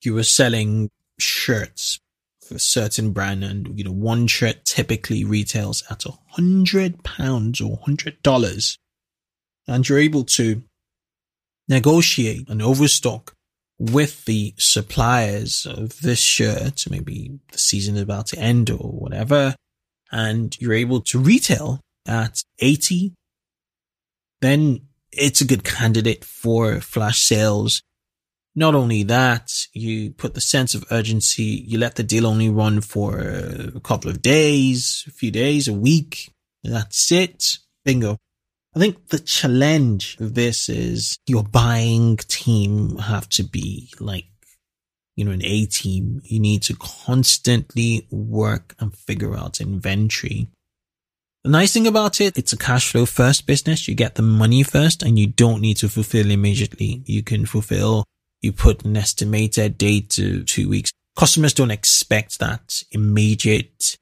you 0.03 0.15
were 0.15 0.25
selling 0.25 0.91
shirts 1.19 2.01
for 2.43 2.57
a 2.57 2.61
certain 2.61 3.13
brand 3.13 3.45
and, 3.45 3.79
you 3.79 3.85
know, 3.85 3.93
one 3.93 4.27
shirt 4.27 4.65
typically 4.65 5.25
retails 5.25 5.85
at 5.91 6.05
a 6.07 6.13
hundred 6.31 7.05
pounds 7.05 7.61
or 7.61 7.79
hundred 7.85 8.21
dollars 8.23 8.77
and 9.67 9.89
you're 9.89 9.99
able 9.99 10.25
to 10.25 10.63
negotiate 11.69 12.49
an 12.49 12.61
overstock 12.61 13.35
with 13.79 14.27
the 14.27 14.53
suppliers 14.59 15.67
of 15.67 16.01
this 16.01 16.19
shirt, 16.19 16.85
maybe 16.91 17.39
the 17.51 17.59
season 17.59 17.97
is 17.97 18.03
about 18.03 18.27
to 18.27 18.39
end 18.39 18.69
or 18.71 18.77
whatever, 18.77 19.55
and 20.13 20.57
you're 20.61 20.75
able 20.75 21.01
to 21.01 21.19
retail 21.19 21.81
at 22.07 22.43
80, 22.59 23.15
then 24.41 24.81
it's 25.13 25.41
a 25.41 25.47
good 25.47 25.65
candidate 25.65 26.25
for 26.25 26.81
flash 26.81 27.21
sales. 27.21 27.83
Not 28.55 28.75
only 28.75 29.03
that, 29.05 29.53
you 29.73 30.11
put 30.11 30.35
the 30.35 30.41
sense 30.41 30.75
of 30.75 30.85
urgency, 30.91 31.65
you 31.67 31.79
let 31.79 31.95
the 31.95 32.03
deal 32.03 32.27
only 32.27 32.51
run 32.51 32.81
for 32.81 33.19
a 33.21 33.81
couple 33.81 34.11
of 34.11 34.21
days, 34.21 35.05
a 35.07 35.11
few 35.11 35.31
days, 35.31 35.69
a 35.69 35.73
week. 35.73 36.33
That's 36.63 37.13
it. 37.13 37.59
Bingo. 37.85 38.19
I 38.75 38.79
think 38.79 39.09
the 39.09 39.19
challenge 39.19 40.17
of 40.21 40.35
this 40.35 40.69
is 40.69 41.19
your 41.27 41.43
buying 41.43 42.17
team 42.17 42.99
have 42.99 43.29
to 43.31 43.43
be 43.43 43.91
like 43.99 44.27
you 45.21 45.27
know, 45.27 45.33
an 45.33 45.45
A 45.45 45.67
team, 45.67 46.23
you 46.25 46.41
need 46.41 46.63
to 46.63 46.77
constantly 46.77 48.07
work 48.11 48.75
and 48.79 48.97
figure 48.97 49.37
out 49.37 49.61
inventory. 49.61 50.49
The 51.45 51.51
nice 51.51 51.75
thing 51.75 51.87
about 51.87 52.23
it, 52.23 52.39
it's 52.39 52.55
a 52.55 52.57
cash 52.57 52.91
flow 52.91 53.05
first 53.05 53.47
business. 53.47 53.87
You 53.87 53.95
get 53.95 54.15
the 54.15 54.23
money 54.23 54.63
first 54.63 55.03
and 55.03 55.19
you 55.19 55.27
don't 55.27 55.61
need 55.61 55.77
to 55.79 55.91
fulfill 55.91 56.31
immediately. 56.31 57.03
You 57.05 57.23
can 57.23 57.45
fulfill, 57.45 58.05
you 58.41 58.53
put 58.53 58.87
an 58.87 58.97
estimated 58.97 59.77
date 59.77 60.09
to 60.11 60.43
two 60.45 60.71
weeks. 60.71 60.91
Customers 61.17 61.53
don't 61.53 61.71
expect 61.71 62.39
that 62.39 62.83
immediate 62.91 63.99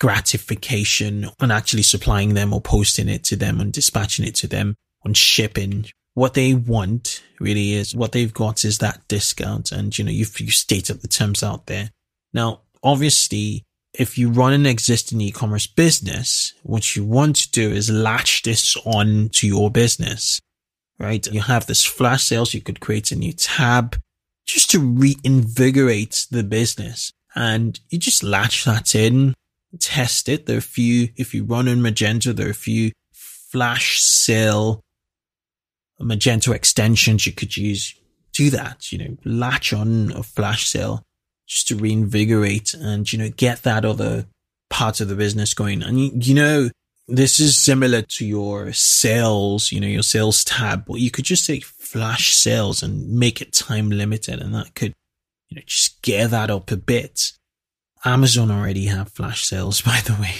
gratification 0.00 1.28
on 1.40 1.50
actually 1.50 1.82
supplying 1.82 2.34
them 2.34 2.52
or 2.52 2.60
posting 2.60 3.08
it 3.08 3.24
to 3.24 3.36
them 3.36 3.60
and 3.60 3.72
dispatching 3.72 4.26
it 4.26 4.34
to 4.36 4.46
them 4.46 4.74
on 5.04 5.14
shipping 5.14 5.86
what 6.18 6.34
they 6.34 6.52
want 6.52 7.22
really 7.38 7.74
is 7.74 7.94
what 7.94 8.10
they've 8.10 8.34
got 8.34 8.64
is 8.64 8.78
that 8.78 9.06
discount. 9.06 9.70
And, 9.70 9.96
you 9.96 10.04
know, 10.04 10.10
you've, 10.10 10.38
you 10.40 10.50
stated 10.50 11.00
the 11.00 11.06
terms 11.06 11.44
out 11.44 11.66
there. 11.66 11.90
Now, 12.34 12.62
obviously, 12.82 13.62
if 13.94 14.18
you 14.18 14.28
run 14.28 14.52
an 14.52 14.66
existing 14.66 15.20
e-commerce 15.20 15.68
business, 15.68 16.54
what 16.64 16.96
you 16.96 17.04
want 17.04 17.36
to 17.36 17.50
do 17.52 17.70
is 17.70 17.88
latch 17.88 18.42
this 18.42 18.76
on 18.84 19.28
to 19.34 19.46
your 19.46 19.70
business, 19.70 20.40
right? 20.98 21.24
You 21.28 21.40
have 21.40 21.66
this 21.66 21.84
flash 21.84 22.24
sales. 22.24 22.52
You 22.52 22.62
could 22.62 22.80
create 22.80 23.12
a 23.12 23.16
new 23.16 23.32
tab 23.32 23.96
just 24.44 24.70
to 24.70 24.80
reinvigorate 24.80 26.26
the 26.32 26.42
business 26.42 27.12
and 27.36 27.78
you 27.90 27.98
just 27.98 28.24
latch 28.24 28.64
that 28.64 28.96
in, 28.96 29.34
test 29.78 30.28
it. 30.28 30.46
There 30.46 30.56
are 30.56 30.58
a 30.58 30.62
few, 30.62 31.08
if 31.16 31.34
you 31.34 31.44
run 31.44 31.68
in 31.68 31.80
Magento, 31.80 32.34
there 32.34 32.48
are 32.48 32.50
a 32.50 32.54
few 32.54 32.92
flash 33.12 34.00
sale 34.00 34.82
Magento 36.00 36.54
extensions 36.54 37.26
you 37.26 37.32
could 37.32 37.56
use. 37.56 37.94
Do 38.32 38.50
that, 38.50 38.92
you 38.92 38.98
know, 38.98 39.16
latch 39.24 39.72
on 39.72 40.12
a 40.12 40.22
flash 40.22 40.68
sale 40.68 41.02
just 41.46 41.68
to 41.68 41.76
reinvigorate 41.76 42.74
and, 42.74 43.10
you 43.12 43.18
know, 43.18 43.30
get 43.30 43.62
that 43.62 43.84
other 43.84 44.26
part 44.70 45.00
of 45.00 45.08
the 45.08 45.16
business 45.16 45.54
going. 45.54 45.82
And 45.82 46.24
you, 46.24 46.34
know, 46.34 46.68
this 47.08 47.40
is 47.40 47.56
similar 47.56 48.02
to 48.02 48.24
your 48.24 48.72
sales, 48.72 49.72
you 49.72 49.80
know, 49.80 49.86
your 49.88 50.02
sales 50.02 50.44
tab, 50.44 50.84
but 50.86 51.00
you 51.00 51.10
could 51.10 51.24
just 51.24 51.44
say 51.44 51.60
flash 51.60 52.34
sales 52.34 52.82
and 52.82 53.10
make 53.10 53.40
it 53.40 53.52
time 53.52 53.90
limited 53.90 54.40
and 54.40 54.54
that 54.54 54.74
could, 54.74 54.92
you 55.48 55.56
know, 55.56 55.62
just 55.66 56.00
gear 56.02 56.28
that 56.28 56.50
up 56.50 56.70
a 56.70 56.76
bit. 56.76 57.32
Amazon 58.04 58.50
already 58.50 58.86
have 58.86 59.12
flash 59.12 59.44
sales, 59.44 59.80
by 59.82 60.00
the 60.04 60.16
way. 60.20 60.34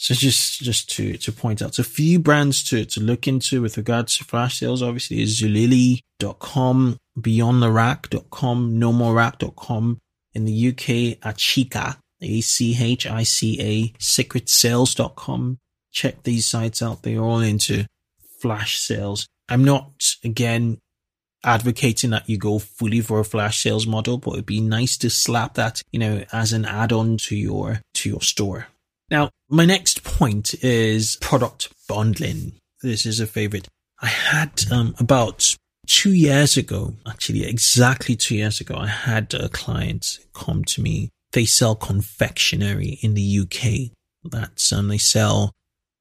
So 0.00 0.14
just, 0.14 0.60
just 0.60 0.88
to, 0.90 1.16
to 1.16 1.32
point 1.32 1.60
out, 1.60 1.74
so 1.74 1.80
a 1.80 1.84
few 1.84 2.20
brands 2.20 2.62
to, 2.70 2.84
to 2.84 3.00
look 3.00 3.26
into 3.26 3.60
with 3.60 3.76
regards 3.76 4.16
to 4.18 4.24
flash 4.24 4.60
sales, 4.60 4.80
obviously 4.80 5.20
is 5.20 5.40
Zulily.com, 5.40 6.98
BeyondTheRack.com, 7.18 8.80
NoMoreRack.com. 8.80 9.98
In 10.34 10.44
the 10.44 10.68
UK, 10.68 11.18
Achica, 11.20 11.96
A-C-H-I-C-A, 12.22 13.88
SecretSales.com. 13.98 15.58
Check 15.90 16.22
these 16.22 16.46
sites 16.46 16.80
out. 16.80 17.02
They're 17.02 17.20
all 17.20 17.40
into 17.40 17.86
flash 18.40 18.78
sales. 18.78 19.26
I'm 19.48 19.64
not, 19.64 20.14
again, 20.22 20.78
advocating 21.44 22.10
that 22.10 22.28
you 22.28 22.36
go 22.36 22.58
fully 22.58 23.00
for 23.00 23.20
a 23.20 23.24
flash 23.24 23.62
sales 23.62 23.86
model, 23.86 24.18
but 24.18 24.32
it'd 24.32 24.46
be 24.46 24.60
nice 24.60 24.96
to 24.98 25.10
slap 25.10 25.54
that, 25.54 25.82
you 25.92 25.98
know, 25.98 26.24
as 26.32 26.52
an 26.52 26.64
add-on 26.64 27.16
to 27.18 27.36
your, 27.36 27.80
to 27.94 28.08
your 28.08 28.20
store. 28.22 28.66
Now, 29.10 29.30
my 29.48 29.64
next 29.64 30.04
point 30.04 30.54
is 30.62 31.16
product 31.20 31.72
bundling. 31.88 32.52
This 32.82 33.06
is 33.06 33.20
a 33.20 33.26
favorite. 33.26 33.68
I 34.00 34.06
had 34.06 34.64
um, 34.70 34.94
about 34.98 35.56
two 35.86 36.12
years 36.12 36.56
ago, 36.56 36.94
actually 37.06 37.44
exactly 37.44 38.14
two 38.14 38.36
years 38.36 38.60
ago, 38.60 38.76
I 38.76 38.86
had 38.86 39.32
a 39.34 39.48
client 39.48 40.18
come 40.34 40.64
to 40.66 40.82
me. 40.82 41.10
They 41.32 41.44
sell 41.44 41.74
confectionery 41.74 42.98
in 43.02 43.14
the 43.14 43.40
UK. 43.40 43.92
That's 44.30 44.72
um, 44.72 44.88
they 44.88 44.98
sell 44.98 45.52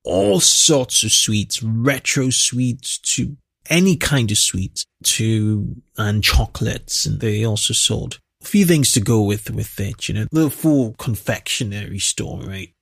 all 0.03 0.39
sorts 0.39 1.03
of 1.03 1.11
sweets, 1.11 1.61
retro 1.63 2.29
sweets 2.29 2.97
to 3.15 3.35
any 3.69 3.95
kind 3.95 4.31
of 4.31 4.37
sweet 4.37 4.85
to 5.03 5.75
and 5.97 6.23
chocolates. 6.23 7.05
And 7.05 7.19
they 7.19 7.45
also 7.45 7.73
sold 7.73 8.19
a 8.41 8.45
few 8.45 8.65
things 8.65 8.91
to 8.93 8.99
go 8.99 9.21
with 9.21 9.49
with 9.51 9.79
it. 9.79 10.07
You 10.07 10.15
know, 10.15 10.25
the 10.31 10.49
full 10.49 10.93
confectionery 10.97 11.99
store, 11.99 12.41
right? 12.41 12.73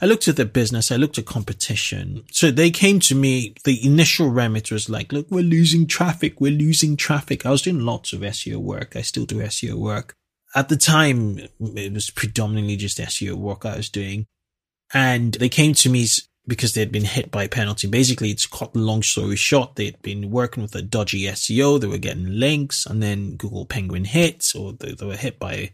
I 0.00 0.04
looked 0.04 0.28
at 0.28 0.36
the 0.36 0.44
business, 0.44 0.92
I 0.92 0.96
looked 0.96 1.16
at 1.16 1.24
competition. 1.24 2.24
So 2.30 2.50
they 2.50 2.70
came 2.70 3.00
to 3.00 3.14
me, 3.14 3.54
the 3.64 3.84
initial 3.84 4.28
remit 4.28 4.70
was 4.70 4.90
like, 4.90 5.10
look, 5.10 5.26
we're 5.30 5.42
losing 5.42 5.86
traffic, 5.86 6.38
we're 6.38 6.52
losing 6.52 6.96
traffic. 6.98 7.46
I 7.46 7.50
was 7.50 7.62
doing 7.62 7.80
lots 7.80 8.12
of 8.12 8.20
SEO 8.20 8.58
work. 8.58 8.94
I 8.94 9.00
still 9.00 9.24
do 9.24 9.36
SEO 9.36 9.74
work. 9.74 10.14
At 10.54 10.68
the 10.68 10.76
time, 10.76 11.38
it 11.38 11.92
was 11.92 12.10
predominantly 12.10 12.76
just 12.76 12.98
SEO 12.98 13.34
work 13.34 13.64
I 13.64 13.76
was 13.76 13.88
doing. 13.88 14.26
And 14.92 15.34
they 15.34 15.48
came 15.48 15.72
to 15.74 15.88
me 15.88 16.06
because 16.46 16.74
they 16.74 16.80
had 16.80 16.92
been 16.92 17.04
hit 17.04 17.30
by 17.30 17.44
a 17.44 17.48
penalty. 17.48 17.88
Basically, 17.88 18.30
it's 18.30 18.46
cut 18.46 18.74
long 18.76 19.02
story 19.02 19.36
short. 19.36 19.74
They'd 19.74 20.00
been 20.02 20.30
working 20.30 20.62
with 20.62 20.74
a 20.74 20.82
dodgy 20.82 21.22
SEO. 21.22 21.80
They 21.80 21.86
were 21.86 21.98
getting 21.98 22.38
links 22.38 22.86
and 22.86 23.02
then 23.02 23.36
Google 23.36 23.66
Penguin 23.66 24.04
hit 24.04 24.52
or 24.54 24.72
they, 24.72 24.92
they 24.92 25.06
were 25.06 25.16
hit 25.16 25.38
by 25.38 25.72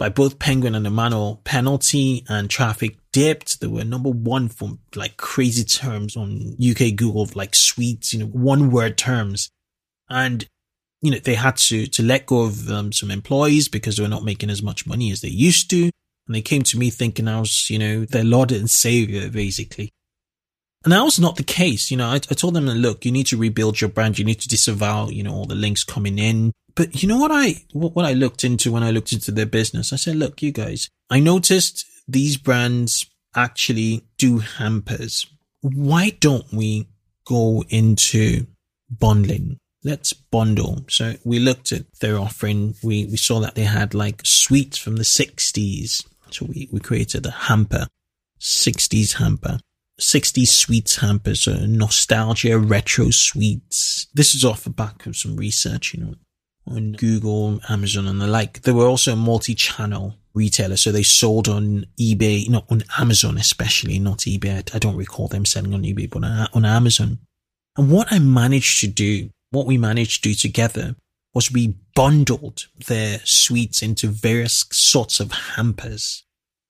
by 0.00 0.08
both 0.08 0.38
Penguin 0.38 0.74
and 0.74 0.86
the 0.86 0.90
manual 0.90 1.42
penalty 1.44 2.24
and 2.26 2.48
traffic 2.48 2.96
dipped. 3.12 3.60
They 3.60 3.66
were 3.66 3.84
number 3.84 4.08
one 4.08 4.48
for 4.48 4.78
like 4.94 5.18
crazy 5.18 5.62
terms 5.62 6.16
on 6.16 6.56
UK 6.58 6.96
Google, 6.96 7.28
like 7.34 7.54
sweets, 7.54 8.14
you 8.14 8.20
know, 8.20 8.26
one 8.26 8.70
word 8.70 8.96
terms. 8.96 9.50
And, 10.08 10.46
you 11.02 11.10
know, 11.10 11.18
they 11.18 11.34
had 11.34 11.58
to, 11.58 11.86
to 11.86 12.02
let 12.02 12.24
go 12.24 12.44
of 12.44 12.70
um, 12.70 12.92
some 12.92 13.10
employees 13.10 13.68
because 13.68 13.98
they 13.98 14.02
were 14.02 14.08
not 14.08 14.24
making 14.24 14.48
as 14.48 14.62
much 14.62 14.86
money 14.86 15.10
as 15.12 15.20
they 15.20 15.28
used 15.28 15.68
to. 15.68 15.90
And 16.26 16.34
they 16.34 16.40
came 16.40 16.62
to 16.62 16.78
me 16.78 16.88
thinking 16.88 17.28
I 17.28 17.38
was, 17.38 17.68
you 17.68 17.78
know, 17.78 18.06
their 18.06 18.24
Lord 18.24 18.52
and 18.52 18.70
Savior, 18.70 19.28
basically. 19.28 19.90
And 20.84 20.92
that 20.92 21.02
was 21.02 21.20
not 21.20 21.36
the 21.36 21.42
case. 21.42 21.90
You 21.90 21.98
know, 21.98 22.08
I, 22.08 22.14
I 22.14 22.34
told 22.34 22.54
them, 22.54 22.66
look, 22.66 23.04
you 23.04 23.12
need 23.12 23.26
to 23.26 23.36
rebuild 23.36 23.80
your 23.80 23.90
brand. 23.90 24.18
You 24.18 24.24
need 24.24 24.40
to 24.40 24.48
disavow, 24.48 25.08
you 25.08 25.22
know, 25.22 25.34
all 25.34 25.44
the 25.44 25.54
links 25.54 25.84
coming 25.84 26.18
in. 26.18 26.52
But 26.74 27.02
you 27.02 27.08
know 27.08 27.18
what 27.18 27.30
I, 27.32 27.64
what, 27.72 27.94
what 27.94 28.06
I 28.06 28.14
looked 28.14 28.44
into 28.44 28.72
when 28.72 28.82
I 28.82 28.90
looked 28.90 29.12
into 29.12 29.30
their 29.30 29.46
business? 29.46 29.92
I 29.92 29.96
said, 29.96 30.16
look, 30.16 30.40
you 30.40 30.52
guys, 30.52 30.88
I 31.10 31.20
noticed 31.20 31.84
these 32.08 32.36
brands 32.36 33.06
actually 33.34 34.04
do 34.16 34.38
hampers. 34.38 35.26
Why 35.60 36.10
don't 36.20 36.50
we 36.52 36.88
go 37.26 37.62
into 37.68 38.46
bundling? 38.90 39.58
Let's 39.84 40.12
bundle. 40.12 40.84
So 40.88 41.14
we 41.24 41.38
looked 41.38 41.72
at 41.72 41.92
their 42.00 42.18
offering. 42.18 42.74
We, 42.82 43.06
we 43.06 43.16
saw 43.16 43.40
that 43.40 43.54
they 43.54 43.64
had 43.64 43.94
like 43.94 44.22
sweets 44.24 44.78
from 44.78 44.96
the 44.96 45.04
sixties. 45.04 46.02
So 46.30 46.46
we, 46.46 46.68
we 46.72 46.80
created 46.80 47.26
a 47.26 47.30
hamper, 47.30 47.86
60s 48.40 49.14
hamper. 49.14 49.58
60 50.00 50.44
sweets 50.44 50.96
hampers, 50.96 51.42
so 51.42 51.52
uh, 51.52 51.66
nostalgia 51.66 52.58
retro 52.58 53.10
sweets. 53.10 54.06
This 54.14 54.34
is 54.34 54.44
off 54.44 54.64
the 54.64 54.70
back 54.70 55.06
of 55.06 55.16
some 55.16 55.36
research, 55.36 55.94
you 55.94 56.04
know, 56.04 56.14
on 56.66 56.92
Google, 56.92 57.60
Amazon 57.68 58.06
and 58.06 58.20
the 58.20 58.26
like. 58.26 58.62
They 58.62 58.72
were 58.72 58.86
also 58.86 59.12
a 59.12 59.16
multi-channel 59.16 60.16
retailer, 60.34 60.76
so 60.76 60.92
they 60.92 61.02
sold 61.02 61.48
on 61.48 61.86
eBay, 62.00 62.48
not 62.48 62.64
on 62.70 62.84
Amazon 62.98 63.36
especially, 63.36 63.98
not 63.98 64.18
eBay. 64.20 64.74
I 64.74 64.78
don't 64.78 64.96
recall 64.96 65.28
them 65.28 65.44
selling 65.44 65.74
on 65.74 65.82
eBay, 65.82 66.08
but 66.08 66.24
uh, 66.24 66.46
on 66.54 66.64
Amazon. 66.64 67.18
And 67.76 67.90
what 67.90 68.12
I 68.12 68.18
managed 68.18 68.80
to 68.80 68.86
do, 68.86 69.30
what 69.50 69.66
we 69.66 69.78
managed 69.78 70.22
to 70.22 70.30
do 70.30 70.34
together 70.34 70.96
was 71.34 71.52
we 71.52 71.76
bundled 71.94 72.66
their 72.88 73.20
sweets 73.24 73.82
into 73.82 74.08
various 74.08 74.64
sorts 74.72 75.20
of 75.20 75.32
hampers 75.32 76.24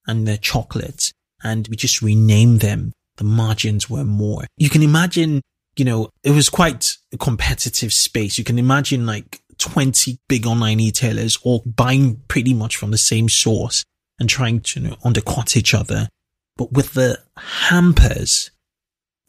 and 0.07 0.27
their 0.27 0.37
chocolates 0.37 1.13
and 1.43 1.69
we 1.69 1.77
just 1.77 2.03
renamed 2.03 2.61
them 2.61 2.93
the 3.21 3.25
margins 3.25 3.91
were 3.91 4.05
more. 4.05 4.47
You 4.57 4.71
can 4.71 4.83
imagine, 4.83 5.43
you 5.77 5.85
know, 5.85 6.09
it 6.25 6.31
was 6.31 6.49
quite 6.49 6.97
a 7.12 7.19
competitive 7.19 7.93
space. 7.93 8.39
You 8.39 8.45
can 8.45 8.59
imagine 8.59 9.05
like 9.05 9.43
20 9.59 10.17
big 10.27 10.47
online 10.47 10.79
retailers 10.79 11.39
all 11.43 11.62
buying 11.67 12.23
pretty 12.29 12.55
much 12.55 12.79
from 12.79 12.93
the 12.93 12.99
same 12.99 13.29
source 13.29 13.85
and 14.19 14.27
trying 14.27 14.61
to 14.61 14.81
you 14.81 14.89
know, 14.89 14.97
undercut 15.05 15.55
each 15.55 15.75
other. 15.75 16.09
But 16.57 16.73
with 16.73 16.95
the 16.95 17.19
hampers, 17.37 18.50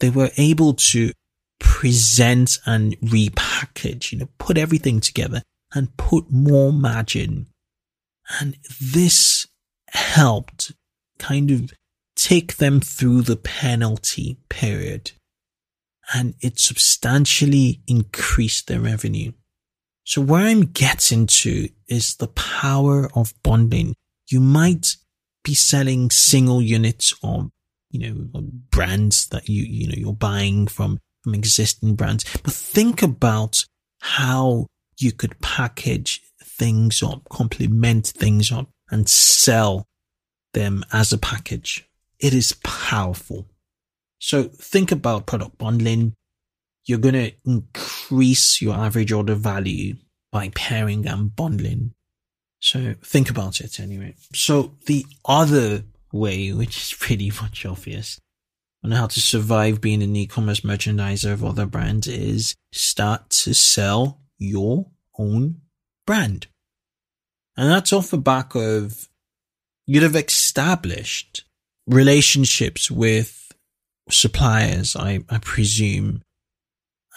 they 0.00 0.08
were 0.08 0.30
able 0.38 0.72
to 0.72 1.12
present 1.60 2.60
and 2.64 2.98
repackage, 3.00 4.10
you 4.10 4.20
know, 4.20 4.28
put 4.38 4.56
everything 4.56 5.00
together 5.00 5.42
and 5.74 5.94
put 5.98 6.30
more 6.30 6.72
margin. 6.72 7.48
And 8.40 8.56
this 8.80 9.46
helped 9.90 10.72
kind 11.18 11.50
of 11.50 11.74
take 12.22 12.58
them 12.58 12.80
through 12.80 13.22
the 13.22 13.36
penalty 13.36 14.38
period 14.48 15.10
and 16.14 16.34
it 16.40 16.58
substantially 16.60 17.80
increased 17.88 18.68
their 18.68 18.78
revenue. 18.78 19.32
So 20.04 20.20
where 20.20 20.46
I'm 20.46 20.66
getting 20.66 21.26
to 21.26 21.68
is 21.88 22.16
the 22.16 22.28
power 22.28 23.08
of 23.16 23.34
bonding. 23.42 23.94
You 24.30 24.38
might 24.38 24.96
be 25.42 25.54
selling 25.54 26.10
single 26.10 26.62
units 26.62 27.12
of, 27.24 27.50
you 27.90 28.00
know, 28.00 28.42
brands 28.70 29.26
that 29.28 29.48
you, 29.48 29.64
you 29.64 29.88
know, 29.88 29.96
you're 29.96 30.12
buying 30.12 30.68
from, 30.68 31.00
from 31.24 31.34
existing 31.34 31.96
brands, 31.96 32.24
but 32.44 32.52
think 32.52 33.02
about 33.02 33.64
how 34.00 34.66
you 34.98 35.10
could 35.10 35.40
package 35.40 36.22
things 36.40 37.02
up, 37.02 37.28
complement 37.28 38.06
things 38.06 38.52
up 38.52 38.70
and 38.90 39.08
sell 39.08 39.86
them 40.52 40.84
as 40.92 41.12
a 41.12 41.18
package. 41.18 41.88
It 42.22 42.32
is 42.32 42.56
powerful. 42.62 43.48
So 44.20 44.44
think 44.44 44.92
about 44.92 45.26
product 45.26 45.58
bundling. 45.58 46.14
You're 46.84 46.98
going 46.98 47.14
to 47.14 47.32
increase 47.44 48.62
your 48.62 48.74
average 48.76 49.10
order 49.10 49.34
value 49.34 49.96
by 50.30 50.50
pairing 50.54 51.06
and 51.08 51.34
bundling. 51.34 51.92
So 52.60 52.94
think 53.04 53.28
about 53.28 53.60
it 53.60 53.80
anyway. 53.80 54.14
So 54.32 54.76
the 54.86 55.04
other 55.24 55.82
way, 56.12 56.52
which 56.52 56.76
is 56.76 56.96
pretty 56.98 57.32
much 57.42 57.66
obvious 57.66 58.20
on 58.84 58.92
how 58.92 59.08
to 59.08 59.20
survive 59.20 59.80
being 59.80 60.02
an 60.02 60.14
e-commerce 60.14 60.60
merchandiser 60.60 61.32
of 61.32 61.44
other 61.44 61.66
brands 61.66 62.06
is 62.06 62.54
start 62.72 63.30
to 63.30 63.54
sell 63.54 64.20
your 64.38 64.86
own 65.18 65.60
brand. 66.06 66.46
And 67.56 67.68
that's 67.68 67.92
off 67.92 68.10
the 68.10 68.18
back 68.18 68.54
of 68.54 69.08
you'd 69.86 70.04
have 70.04 70.16
established 70.16 71.44
relationships 71.86 72.90
with 72.90 73.52
suppliers, 74.10 74.96
I, 74.96 75.20
I 75.28 75.38
presume, 75.38 76.22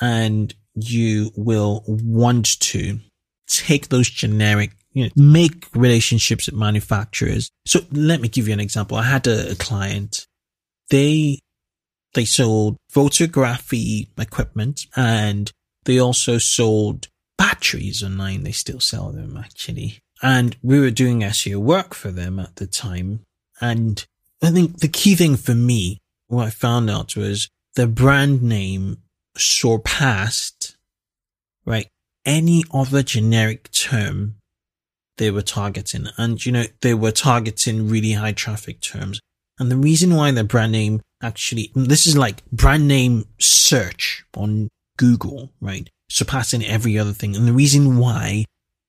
and 0.02 0.54
you 0.76 1.32
will 1.36 1.84
want 1.88 2.60
to 2.60 3.00
take 3.48 3.90
those 3.90 4.10
generic, 4.10 4.72
you 4.94 5.06
know, 5.06 5.10
make 5.16 5.68
relationships 5.74 6.48
with 6.48 6.56
manufacturers. 6.56 7.50
So 7.66 7.82
let 7.92 8.22
me 8.22 8.28
give 8.28 8.48
you 8.48 8.54
an 8.54 8.60
example. 8.60 8.98
I 8.98 9.04
had 9.04 9.28
a, 9.28 9.52
a 9.52 9.56
client. 9.56 10.26
They, 10.90 11.40
they 12.14 12.26
sold 12.26 12.78
photography 12.90 14.10
equipment 14.18 14.86
and 14.96 15.52
they 15.86 16.00
also 16.00 16.38
sold 16.38 17.08
batteries 17.38 18.04
online. 18.04 18.44
They 18.44 18.52
still 18.52 18.80
sell 18.80 19.12
them 19.12 19.38
actually. 19.38 20.00
And 20.22 20.56
we 20.62 20.80
were 20.80 20.92
doing 20.92 21.22
SEO 21.22 21.58
work 21.58 21.94
for 21.94 22.12
them 22.12 22.40
at 22.40 22.56
the 22.56 22.68
time. 22.68 23.22
And 23.62 24.06
I 24.46 24.52
think 24.52 24.80
the 24.80 24.88
key 24.88 25.16
thing 25.16 25.38
for 25.38 25.56
me, 25.56 26.00
what 26.28 26.48
I 26.48 26.50
found 26.50 26.90
out 26.90 27.16
was 27.16 27.50
the 27.76 27.88
brand 27.88 28.42
name 28.42 28.98
surpassed, 29.38 30.78
right, 31.66 31.88
any 32.26 32.64
other 32.72 33.04
generic 33.04 33.72
term 33.72 34.36
they 35.18 35.32
were 35.32 35.42
targeting. 35.42 36.08
And, 36.18 36.46
you 36.46 36.52
know, 36.52 36.66
they 36.82 36.94
were 36.94 37.12
targeting 37.12 37.90
really 37.90 38.14
high 38.14 38.34
traffic 38.34 38.82
terms. 38.82 39.20
And 39.58 39.72
the 39.72 39.78
reason 39.78 40.16
why 40.16 40.32
the 40.32 40.44
brand 40.44 40.74
name 40.74 41.02
actually, 41.22 41.72
this 41.74 42.06
is 42.06 42.18
like 42.18 42.46
brand 42.52 42.88
name 42.88 43.26
search 43.40 44.26
on 44.36 44.70
Google, 44.98 45.52
right? 45.62 45.90
Surpassing 46.10 46.64
every 46.64 46.98
other 46.98 47.14
thing. 47.14 47.36
And 47.36 47.48
the 47.48 47.54
reason 47.54 47.98
why 47.98 48.46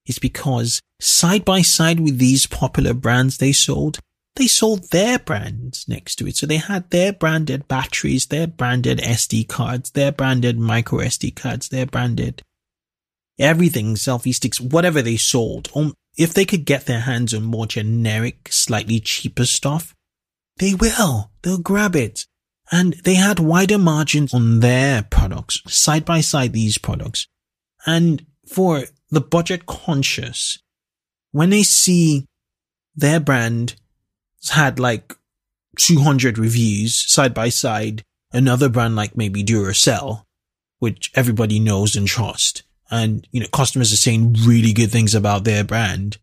is 0.06 0.18
because 0.18 0.80
side 1.00 1.44
by 1.44 1.62
side 1.62 2.00
with 2.00 2.18
these 2.18 2.46
popular 2.46 2.94
brands 2.94 3.38
they 3.38 3.52
sold, 3.52 3.98
they 4.36 4.46
sold 4.46 4.90
their 4.90 5.18
brands 5.18 5.86
next 5.88 6.16
to 6.16 6.26
it. 6.26 6.36
So 6.36 6.46
they 6.46 6.58
had 6.58 6.90
their 6.90 7.12
branded 7.12 7.68
batteries, 7.68 8.26
their 8.26 8.46
branded 8.46 8.98
SD 8.98 9.48
cards, 9.48 9.90
their 9.90 10.12
branded 10.12 10.58
micro 10.58 11.00
SD 11.00 11.34
cards, 11.34 11.68
their 11.68 11.86
branded 11.86 12.42
everything, 13.38 13.94
selfie 13.94 14.34
sticks, 14.34 14.60
whatever 14.60 15.02
they 15.02 15.16
sold. 15.16 15.70
Um, 15.74 15.94
if 16.16 16.32
they 16.32 16.44
could 16.44 16.64
get 16.64 16.86
their 16.86 17.00
hands 17.00 17.34
on 17.34 17.44
more 17.44 17.66
generic, 17.66 18.48
slightly 18.50 19.00
cheaper 19.00 19.44
stuff, 19.44 19.94
they 20.58 20.74
will. 20.74 21.30
They'll 21.42 21.58
grab 21.58 21.96
it. 21.96 22.26
And 22.72 22.94
they 23.04 23.14
had 23.14 23.38
wider 23.38 23.78
margins 23.78 24.34
on 24.34 24.60
their 24.60 25.02
products, 25.02 25.62
side 25.68 26.04
by 26.04 26.20
side 26.20 26.52
these 26.52 26.78
products. 26.78 27.28
And 27.86 28.26
for 28.46 28.84
the 29.10 29.20
budget 29.20 29.66
conscious, 29.66 30.58
when 31.30 31.50
they 31.50 31.62
see 31.62 32.26
their 32.94 33.20
brand 33.20 33.76
had 34.50 34.78
like 34.78 35.14
200 35.76 36.38
reviews 36.38 36.94
side 36.94 37.34
by 37.34 37.48
side. 37.48 38.02
Another 38.32 38.68
brand 38.68 38.96
like 38.96 39.16
maybe 39.16 39.44
Duracell, 39.44 40.24
which 40.78 41.10
everybody 41.14 41.58
knows 41.58 41.96
and 41.96 42.06
trust. 42.06 42.62
And, 42.90 43.26
you 43.30 43.40
know, 43.40 43.46
customers 43.52 43.92
are 43.92 43.96
saying 43.96 44.36
really 44.44 44.72
good 44.72 44.90
things 44.90 45.14
about 45.14 45.44
their 45.44 45.64
brand. 45.64 46.18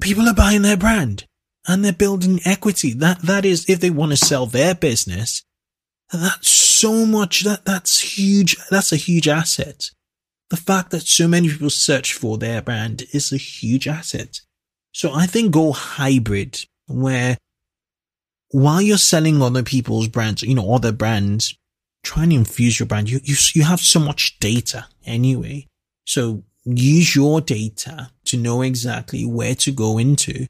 People 0.00 0.28
are 0.28 0.34
buying 0.34 0.62
their 0.62 0.76
brand 0.76 1.26
and 1.66 1.84
they're 1.84 1.92
building 1.92 2.40
equity. 2.44 2.92
That, 2.92 3.22
that 3.22 3.44
is, 3.44 3.68
if 3.68 3.80
they 3.80 3.90
want 3.90 4.12
to 4.12 4.16
sell 4.16 4.46
their 4.46 4.74
business, 4.74 5.42
that's 6.12 6.48
so 6.48 7.06
much, 7.06 7.42
that, 7.42 7.64
that's 7.64 8.18
huge. 8.18 8.56
That's 8.70 8.92
a 8.92 8.96
huge 8.96 9.28
asset. 9.28 9.90
The 10.50 10.56
fact 10.56 10.90
that 10.90 11.02
so 11.02 11.26
many 11.26 11.48
people 11.48 11.70
search 11.70 12.14
for 12.14 12.38
their 12.38 12.62
brand 12.62 13.04
is 13.12 13.32
a 13.32 13.36
huge 13.36 13.88
asset. 13.88 14.40
So 14.92 15.12
I 15.12 15.26
think 15.26 15.52
go 15.52 15.72
hybrid 15.72 16.64
where 16.86 17.36
while 18.50 18.80
you're 18.80 18.98
selling 18.98 19.42
other 19.42 19.62
people's 19.62 20.08
brands, 20.08 20.42
you 20.42 20.54
know, 20.54 20.72
other 20.72 20.92
brands, 20.92 21.56
trying 22.02 22.30
to 22.30 22.36
infuse 22.36 22.78
your 22.78 22.86
brand, 22.86 23.10
you, 23.10 23.20
you, 23.22 23.34
you 23.54 23.62
have 23.64 23.80
so 23.80 24.00
much 24.00 24.38
data 24.38 24.86
anyway. 25.04 25.66
So 26.04 26.44
use 26.64 27.14
your 27.14 27.40
data 27.40 28.10
to 28.26 28.36
know 28.36 28.62
exactly 28.62 29.24
where 29.24 29.54
to 29.56 29.72
go 29.72 29.98
into, 29.98 30.46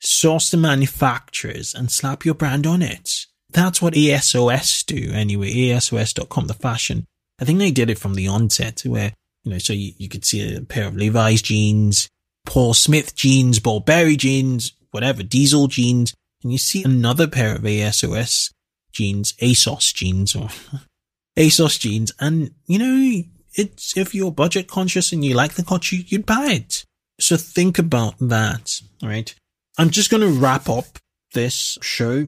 source 0.00 0.50
the 0.50 0.56
manufacturers 0.56 1.74
and 1.74 1.90
slap 1.90 2.24
your 2.24 2.34
brand 2.34 2.66
on 2.66 2.82
it. 2.82 3.26
That's 3.50 3.80
what 3.80 3.94
ASOS 3.94 4.84
do 4.84 5.12
anyway. 5.12 5.52
ASOS.com, 5.52 6.46
the 6.46 6.54
fashion. 6.54 7.06
I 7.40 7.44
think 7.44 7.58
they 7.58 7.70
did 7.70 7.88
it 7.88 7.98
from 7.98 8.14
the 8.14 8.28
onset 8.28 8.82
where, 8.84 9.14
you 9.44 9.52
know, 9.52 9.58
so 9.58 9.72
you, 9.72 9.92
you 9.96 10.08
could 10.08 10.24
see 10.24 10.54
a 10.54 10.60
pair 10.60 10.86
of 10.86 10.96
Levi's 10.96 11.40
jeans, 11.40 12.08
Paul 12.44 12.74
Smith 12.74 13.14
jeans, 13.14 13.58
Burberry 13.58 14.16
jeans, 14.16 14.72
whatever, 14.90 15.22
diesel 15.22 15.68
jeans, 15.68 16.14
and 16.42 16.52
you 16.52 16.58
see 16.58 16.84
another 16.84 17.26
pair 17.26 17.54
of 17.54 17.62
ASOS 17.62 18.52
jeans, 18.92 19.32
ASOS 19.34 19.92
jeans 19.94 20.34
or 20.34 20.48
ASOS 21.36 21.78
jeans. 21.78 22.12
And, 22.20 22.52
you 22.66 22.78
know, 22.78 23.22
it's, 23.54 23.96
if 23.96 24.14
you're 24.14 24.32
budget 24.32 24.68
conscious 24.68 25.12
and 25.12 25.24
you 25.24 25.34
like 25.34 25.54
the 25.54 25.64
culture, 25.64 25.96
you'd 25.96 26.26
buy 26.26 26.48
it. 26.50 26.84
So 27.20 27.36
think 27.36 27.78
about 27.78 28.14
that. 28.20 28.80
right? 29.02 29.34
I'm 29.76 29.90
just 29.90 30.10
going 30.10 30.22
to 30.22 30.40
wrap 30.40 30.68
up 30.68 30.98
this 31.34 31.78
show 31.82 32.26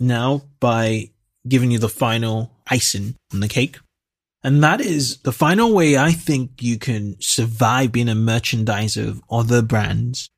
now 0.00 0.42
by 0.60 1.10
giving 1.46 1.70
you 1.70 1.78
the 1.78 1.88
final 1.88 2.52
icing 2.68 3.16
on 3.32 3.40
the 3.40 3.48
cake. 3.48 3.78
And 4.42 4.62
that 4.62 4.80
is 4.80 5.18
the 5.18 5.32
final 5.32 5.72
way 5.72 5.96
I 5.96 6.12
think 6.12 6.62
you 6.62 6.78
can 6.78 7.16
survive 7.20 7.92
being 7.92 8.08
a 8.08 8.14
merchandiser 8.14 9.08
of 9.08 9.22
other 9.30 9.62
brands 9.62 10.28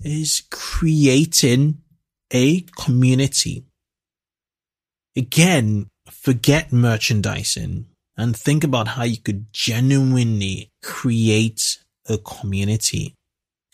is 0.00 0.42
creating 0.50 1.78
a 2.32 2.60
community. 2.76 3.64
Again, 5.16 5.88
forget 6.10 6.72
merchandising 6.72 7.86
and 8.16 8.36
think 8.36 8.64
about 8.64 8.88
how 8.88 9.04
you 9.04 9.18
could 9.18 9.52
genuinely 9.52 10.70
create 10.82 11.78
a 12.08 12.18
community. 12.18 13.14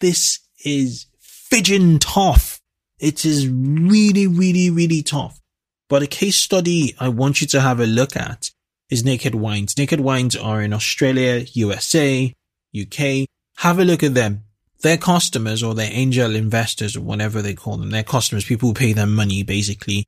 This 0.00 0.40
is 0.64 1.06
fidging 1.20 1.98
tough. 1.98 2.60
It 2.98 3.24
is 3.24 3.48
really, 3.48 4.26
really, 4.26 4.70
really 4.70 5.02
tough. 5.02 5.40
But 5.88 6.02
a 6.02 6.06
case 6.06 6.36
study 6.36 6.94
I 6.98 7.08
want 7.08 7.40
you 7.40 7.46
to 7.48 7.60
have 7.60 7.80
a 7.80 7.86
look 7.86 8.16
at 8.16 8.50
is 8.88 9.04
Naked 9.04 9.34
Wines. 9.34 9.76
Naked 9.76 10.00
Wines 10.00 10.36
are 10.36 10.62
in 10.62 10.72
Australia, 10.72 11.44
USA, 11.52 12.32
UK. 12.78 13.26
Have 13.58 13.78
a 13.78 13.84
look 13.84 14.02
at 14.02 14.14
them. 14.14 14.44
Their 14.82 14.98
customers 14.98 15.62
or 15.62 15.74
their 15.74 15.90
angel 15.92 16.34
investors 16.34 16.96
or 16.96 17.00
whatever 17.00 17.40
they 17.40 17.54
call 17.54 17.76
them, 17.76 17.90
their 17.90 18.02
customers, 18.02 18.44
people 18.44 18.70
who 18.70 18.74
pay 18.74 18.92
them 18.92 19.14
money 19.14 19.42
basically, 19.42 20.04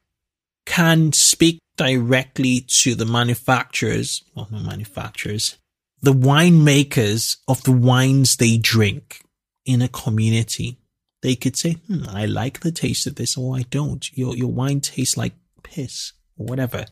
can 0.67 1.13
speak 1.13 1.61
directly 1.77 2.67
to 2.83 2.95
the 2.95 3.05
manufacturers, 3.05 4.23
well, 4.35 4.49
not 4.51 4.65
manufacturers, 4.65 5.59
the 6.03 6.13
winemakers 6.13 7.39
of 7.49 7.63
the 7.65 7.73
wines 7.73 8.37
they 8.37 8.59
drink 8.59 9.23
in 9.65 9.81
a 9.83 9.89
community. 9.89 10.79
They 11.23 11.35
could 11.35 11.57
say, 11.57 11.75
hmm, 11.87 12.05
I 12.09 12.27
like 12.27 12.61
the 12.61 12.73
taste 12.73 13.07
of 13.07 13.15
this 13.15 13.37
or 13.37 13.57
I 13.57 13.63
don't. 13.63 14.07
Your, 14.17 14.37
your 14.37 14.53
wine 14.53 14.81
tastes 14.81 15.17
like 15.17 15.33
piss 15.63 16.13
or 16.37 16.47
whatever. 16.47 16.85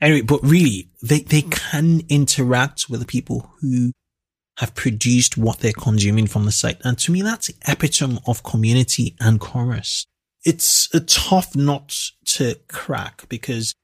Anyway, 0.00 0.22
but 0.22 0.42
really, 0.42 0.90
they, 1.02 1.20
they 1.20 1.42
can 1.42 2.02
interact 2.08 2.88
with 2.88 3.00
the 3.00 3.06
people 3.06 3.50
who 3.60 3.92
have 4.58 4.74
produced 4.74 5.36
what 5.36 5.58
they're 5.58 5.72
consuming 5.72 6.26
from 6.26 6.44
the 6.44 6.52
site. 6.52 6.80
And 6.84 6.98
to 6.98 7.12
me, 7.12 7.22
that's 7.22 7.48
the 7.48 7.54
epitome 7.66 8.18
of 8.26 8.42
community 8.42 9.16
and 9.20 9.40
commerce. 9.40 10.06
It's 10.44 10.94
a 10.94 11.00
tough 11.00 11.56
nut 11.56 12.10
to 12.26 12.56
crack 12.68 13.28
because 13.28 13.74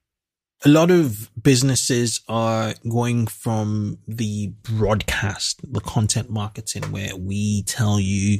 a 0.63 0.69
lot 0.69 0.91
of 0.91 1.29
businesses 1.41 2.21
are 2.27 2.75
going 2.87 3.27
from 3.27 3.97
the 4.07 4.53
broadcast, 4.61 5.59
the 5.73 5.81
content 5.81 6.29
marketing 6.29 6.83
where 6.91 7.15
we 7.15 7.63
tell 7.63 7.99
you 7.99 8.39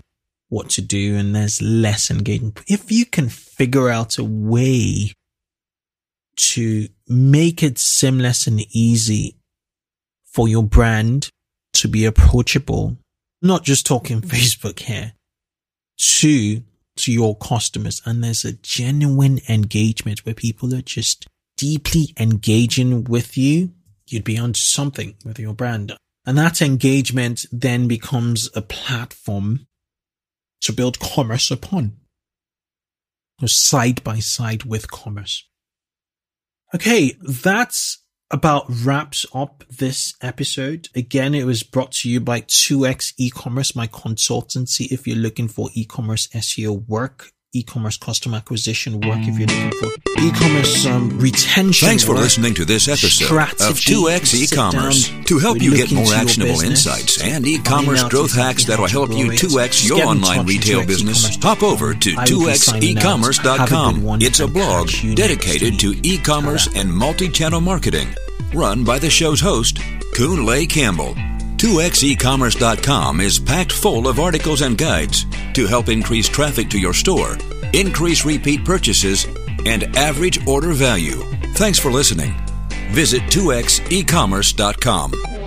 what 0.50 0.70
to 0.70 0.82
do 0.82 1.18
and 1.18 1.36
there's 1.36 1.62
less 1.62 2.12
engagement. 2.12 2.62
If 2.68 2.92
you 2.92 3.06
can 3.06 3.28
figure 3.28 3.90
out 3.90 4.18
a 4.18 4.24
way 4.24 5.14
to 6.36 6.88
make 7.08 7.64
it 7.64 7.80
seamless 7.80 8.48
and 8.48 8.62
easy 8.72 9.38
for 10.26 10.48
your 10.48 10.64
brand 10.64 11.30
to 11.82 11.88
be 11.88 12.06
approachable, 12.06 12.96
not 13.42 13.64
just 13.64 13.88
talking 13.88 14.22
Facebook 14.22 14.80
here, 14.80 15.14
to, 15.98 16.62
to 16.96 17.12
your 17.12 17.36
customers. 17.36 18.02
And 18.06 18.24
there's 18.24 18.46
a 18.46 18.54
genuine 18.54 19.40
engagement 19.50 20.26
where 20.26 20.36
people 20.36 20.74
are 20.76 20.84
just 20.84 21.28
deeply 21.58 22.14
engaging 22.20 23.04
with 23.04 23.36
you, 23.36 23.72
you'd 24.08 24.24
be 24.24 24.38
onto 24.38 24.60
something 24.60 25.16
with 25.26 25.40
your 25.40 25.54
brand. 25.54 25.96
And 26.26 26.38
that 26.38 26.62
engagement 26.62 27.46
then 27.52 27.88
becomes 27.88 28.50
a 28.56 28.62
platform 28.62 29.66
to 30.62 30.74
build 30.74 31.00
commerce 31.00 31.50
upon. 31.50 31.98
Side 33.44 34.04
by 34.04 34.20
side 34.20 34.66
with 34.66 34.92
commerce. 34.92 35.48
Okay, 36.76 37.16
that's 37.22 38.01
about 38.32 38.66
wraps 38.68 39.26
up 39.34 39.64
this 39.70 40.16
episode. 40.22 40.90
Again, 40.96 41.36
it 41.36 41.46
was 41.46 41.64
brought 41.64 41.92
to 41.94 42.10
you 42.10 42.20
by 42.20 42.42
2x 42.42 43.14
e-commerce, 43.18 43.76
my 43.76 43.88
consultancy. 43.88 44.92
If 44.92 45.06
you're 45.08 45.18
looking 45.18 45.48
for 45.48 45.70
e-commerce 45.74 46.28
SEO 46.28 46.88
work, 46.88 47.32
e-commerce 47.54 47.98
customer 47.98 48.38
acquisition 48.38 49.02
work 49.02 49.20
if 49.22 49.38
you're 49.38 49.48
looking 49.48 49.72
for 49.72 49.88
e-commerce 50.22 50.86
um, 50.86 51.10
retention. 51.20 51.86
Thanks 51.86 52.04
for 52.04 52.14
work, 52.14 52.22
listening 52.22 52.54
to 52.54 52.64
this 52.64 52.88
episode 52.88 53.30
of 53.30 53.76
2x 53.76 54.34
e-commerce. 54.36 55.12
To 55.26 55.38
help 55.38 55.62
you 55.62 55.76
get 55.76 55.92
more 55.92 56.14
actionable 56.14 56.62
insights 56.62 57.22
and 57.22 57.46
e-commerce 57.46 58.04
growth 58.06 58.34
hacks 58.34 58.64
that'll 58.66 58.88
help 58.88 59.10
you 59.10 59.32
2x 59.32 59.86
your 59.88 60.06
online 60.06 60.46
retail 60.46 60.86
business, 60.86 61.36
hop 61.42 61.62
over 61.62 61.94
to 61.94 62.16
2xecommerce.com. 62.16 64.22
It's 64.22 64.40
a 64.40 64.48
blog 64.48 64.90
dedicated 65.16 65.78
to 65.80 65.94
e-commerce 66.04 66.70
and 66.76 66.94
multi-channel 66.94 67.60
marketing, 67.60 68.08
run 68.54 68.86
by 68.86 68.98
the 68.98 69.10
show's 69.10 69.42
host, 69.42 69.76
Kunle 70.16 70.70
Campbell. 70.70 71.16
2xecommerce.com 71.62 73.22
is 73.22 73.38
packed 73.38 73.72
full 73.72 74.08
of 74.08 74.20
articles 74.20 74.62
and 74.62 74.76
guides 74.76 75.28
to 75.54 75.68
help 75.68 75.90
increase 75.90 76.28
traffic 76.28 76.72
to 76.72 76.80
your 76.80 76.92
store, 76.92 77.38
increase 77.74 78.26
repeat 78.26 78.66
purchases, 78.66 79.28
and 79.68 79.84
average 79.96 80.48
order 80.48 80.74
value. 80.74 81.22
Thanks 81.54 81.78
for 81.78 81.92
listening. 81.92 82.34
Visit 82.90 83.22
2xecommerce.com. 83.30 85.41